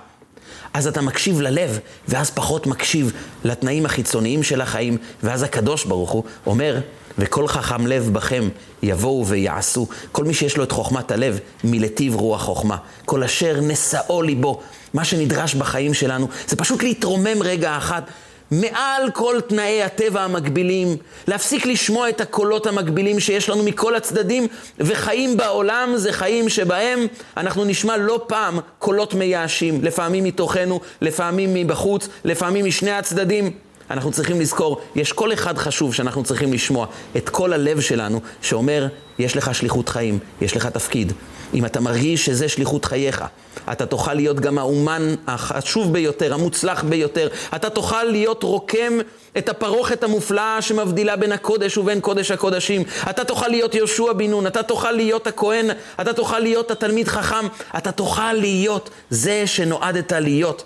אז 0.73 0.87
אתה 0.87 1.01
מקשיב 1.01 1.41
ללב, 1.41 1.79
ואז 2.07 2.29
פחות 2.29 2.67
מקשיב 2.67 3.11
לתנאים 3.43 3.85
החיצוניים 3.85 4.43
של 4.43 4.61
החיים, 4.61 4.97
ואז 5.23 5.43
הקדוש 5.43 5.85
ברוך 5.85 6.11
הוא 6.11 6.23
אומר, 6.45 6.79
וכל 7.17 7.47
חכם 7.47 7.87
לב 7.87 8.09
בכם 8.13 8.49
יבואו 8.83 9.27
ויעשו. 9.27 9.87
כל 10.11 10.25
מי 10.25 10.33
שיש 10.33 10.57
לו 10.57 10.63
את 10.63 10.71
חוכמת 10.71 11.11
הלב, 11.11 11.39
מלטיב 11.63 12.15
רוח 12.15 12.41
חוכמה. 12.41 12.77
כל 13.05 13.23
אשר 13.23 13.59
נשאו 13.61 14.21
ליבו. 14.21 14.61
מה 14.93 15.05
שנדרש 15.05 15.55
בחיים 15.55 15.93
שלנו 15.93 16.27
זה 16.47 16.55
פשוט 16.55 16.83
להתרומם 16.83 17.41
רגע 17.41 17.77
אחת 17.77 18.03
מעל 18.51 19.11
כל 19.13 19.35
תנאי 19.47 19.83
הטבע 19.83 20.21
המקבילים, 20.21 20.97
להפסיק 21.27 21.65
לשמוע 21.65 22.09
את 22.09 22.21
הקולות 22.21 22.67
המקבילים 22.67 23.19
שיש 23.19 23.49
לנו 23.49 23.63
מכל 23.63 23.95
הצדדים, 23.95 24.47
וחיים 24.79 25.37
בעולם 25.37 25.93
זה 25.95 26.13
חיים 26.13 26.49
שבהם 26.49 27.07
אנחנו 27.37 27.65
נשמע 27.65 27.97
לא 27.97 28.21
פעם 28.27 28.59
קולות 28.79 29.13
מייאשים, 29.13 29.83
לפעמים 29.83 30.23
מתוכנו, 30.23 30.79
לפעמים 31.01 31.53
מבחוץ, 31.53 32.09
לפעמים 32.25 32.65
משני 32.65 32.91
הצדדים. 32.91 33.51
אנחנו 33.91 34.11
צריכים 34.11 34.41
לזכור, 34.41 34.81
יש 34.95 35.11
קול 35.11 35.33
אחד 35.33 35.57
חשוב 35.57 35.93
שאנחנו 35.93 36.23
צריכים 36.23 36.53
לשמוע, 36.53 36.87
את 37.17 37.29
כל 37.29 37.53
הלב 37.53 37.79
שלנו, 37.79 38.21
שאומר, 38.41 38.87
יש 39.19 39.37
לך 39.37 39.55
שליחות 39.55 39.89
חיים, 39.89 40.19
יש 40.41 40.55
לך 40.55 40.65
תפקיד. 40.65 41.13
אם 41.53 41.65
אתה 41.65 41.79
מרגיש 41.79 42.25
שזה 42.25 42.49
שליחות 42.49 42.85
חייך, 42.85 43.23
אתה 43.71 43.85
תוכל 43.85 44.13
להיות 44.13 44.39
גם 44.39 44.57
האומן 44.57 45.15
החשוב 45.27 45.93
ביותר, 45.93 46.33
המוצלח 46.33 46.83
ביותר. 46.83 47.27
אתה 47.55 47.69
תוכל 47.69 48.03
להיות 48.03 48.43
רוקם 48.43 48.93
את 49.37 49.49
הפרוכת 49.49 50.03
המופלאה 50.03 50.61
שמבדילה 50.61 51.15
בין 51.15 51.31
הקודש 51.31 51.77
ובין 51.77 52.01
קודש 52.01 52.31
הקודשים. 52.31 52.83
אתה 53.09 53.23
תוכל 53.23 53.47
להיות 53.47 53.75
יהושע 53.75 54.13
בן 54.13 54.31
נון, 54.31 54.47
אתה 54.47 54.63
תוכל 54.63 54.91
להיות 54.91 55.27
הכהן, 55.27 55.69
אתה 56.01 56.13
תוכל 56.13 56.39
להיות 56.39 56.71
התלמיד 56.71 57.07
חכם, 57.07 57.47
אתה 57.77 57.91
תוכל 57.91 58.33
להיות 58.33 58.89
זה 59.09 59.47
שנועדת 59.47 60.11
להיות. 60.11 60.63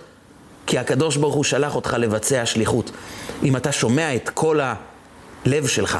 כי 0.67 0.77
הקדוש 0.77 1.17
ברוך 1.17 1.35
הוא 1.35 1.43
שלח 1.43 1.75
אותך 1.75 1.95
לבצע 1.99 2.45
שליחות. 2.45 2.91
אם 3.43 3.55
אתה 3.55 3.71
שומע 3.71 4.15
את 4.15 4.29
כל 4.29 4.59
הלב 4.61 5.67
שלך, 5.67 5.97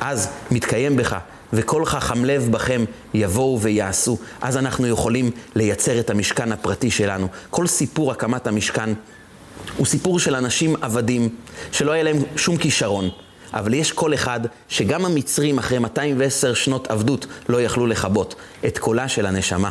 אז 0.00 0.28
מתקיים 0.50 0.96
בך 0.96 1.16
וכל 1.52 1.84
חכם 1.84 2.24
לב 2.24 2.48
בכם 2.50 2.84
יבואו 3.14 3.60
ויעשו. 3.60 4.18
אז 4.40 4.56
אנחנו 4.56 4.86
יכולים 4.86 5.30
לייצר 5.54 6.00
את 6.00 6.10
המשכן 6.10 6.52
הפרטי 6.52 6.90
שלנו. 6.90 7.28
כל 7.50 7.66
סיפור 7.66 8.12
הקמת 8.12 8.46
המשכן 8.46 8.90
הוא 9.76 9.86
סיפור 9.86 10.18
של 10.18 10.34
אנשים 10.34 10.76
עבדים, 10.80 11.28
שלא 11.72 11.92
היה 11.92 12.02
להם 12.02 12.16
שום 12.36 12.56
כישרון. 12.56 13.10
אבל 13.54 13.74
יש 13.74 13.92
קול 13.92 14.14
אחד 14.14 14.40
שגם 14.68 15.04
המצרים 15.04 15.58
אחרי 15.58 15.78
210 15.78 16.54
שנות 16.54 16.90
עבדות 16.90 17.26
לא 17.48 17.60
יכלו 17.60 17.86
לכבות, 17.86 18.34
את 18.66 18.78
קולה 18.78 19.08
של 19.08 19.26
הנשמה. 19.26 19.70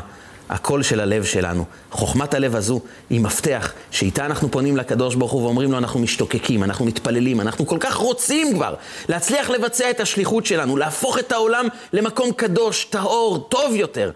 הקול 0.49 0.83
של 0.83 0.99
הלב 0.99 1.23
שלנו. 1.23 1.65
חוכמת 1.91 2.33
הלב 2.33 2.55
הזו 2.55 2.81
היא 3.09 3.19
מפתח 3.19 3.73
שאיתה 3.91 4.25
אנחנו 4.25 4.51
פונים 4.51 4.77
לקדוש 4.77 5.15
ברוך 5.15 5.31
הוא 5.31 5.41
ואומרים 5.41 5.71
לו 5.71 5.77
אנחנו 5.77 5.99
משתוקקים, 5.99 6.63
אנחנו 6.63 6.85
מתפללים, 6.85 7.41
אנחנו 7.41 7.67
כל 7.67 7.77
כך 7.79 7.95
רוצים 7.95 8.53
כבר 8.53 8.75
להצליח 9.09 9.49
לבצע 9.49 9.89
את 9.89 9.99
השליחות 9.99 10.45
שלנו, 10.45 10.77
להפוך 10.77 11.19
את 11.19 11.31
העולם 11.31 11.67
למקום 11.93 12.31
קדוש, 12.31 12.85
טהור, 12.85 13.47
טוב 13.49 13.75
יותר. 13.75 14.11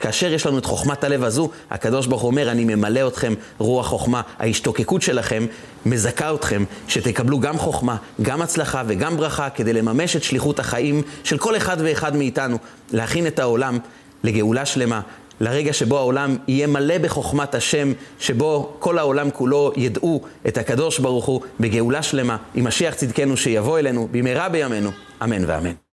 כאשר 0.00 0.32
יש 0.32 0.46
לנו 0.46 0.58
את 0.58 0.64
חוכמת 0.64 1.04
הלב 1.04 1.24
הזו, 1.24 1.50
הקדוש 1.70 2.06
ברוך 2.06 2.22
הוא 2.22 2.30
אומר, 2.30 2.50
אני 2.50 2.64
ממלא 2.64 3.08
אתכם 3.08 3.34
רוח 3.58 3.86
חוכמה. 3.86 4.20
ההשתוקקות 4.38 5.02
שלכם 5.02 5.46
מזכה 5.86 6.34
אתכם 6.34 6.64
שתקבלו 6.88 7.40
גם 7.40 7.58
חוכמה, 7.58 7.96
גם 8.22 8.42
הצלחה 8.42 8.82
וגם 8.86 9.16
ברכה 9.16 9.50
כדי 9.50 9.72
לממש 9.72 10.16
את 10.16 10.22
שליחות 10.22 10.58
החיים 10.58 11.02
של 11.24 11.38
כל 11.38 11.56
אחד 11.56 11.76
ואחד 11.80 12.16
מאיתנו, 12.16 12.58
להכין 12.92 13.26
את 13.26 13.38
העולם 13.38 13.78
לגאולה 14.24 14.66
שלמה, 14.66 15.00
לרגע 15.40 15.72
שבו 15.72 15.98
העולם 15.98 16.36
יהיה 16.48 16.66
מלא 16.66 16.98
בחוכמת 16.98 17.54
השם, 17.54 17.92
שבו 18.18 18.76
כל 18.78 18.98
העולם 18.98 19.30
כולו 19.30 19.72
ידעו 19.76 20.22
את 20.48 20.58
הקדוש 20.58 20.98
ברוך 20.98 21.26
הוא 21.26 21.40
בגאולה 21.60 22.02
שלמה, 22.02 22.36
עם 22.54 22.66
משיח 22.66 22.94
צדקנו 22.94 23.36
שיבוא 23.36 23.78
אלינו 23.78 24.08
במהרה 24.10 24.48
בימינו, 24.48 24.90
אמן 25.22 25.44
ואמן. 25.46 25.87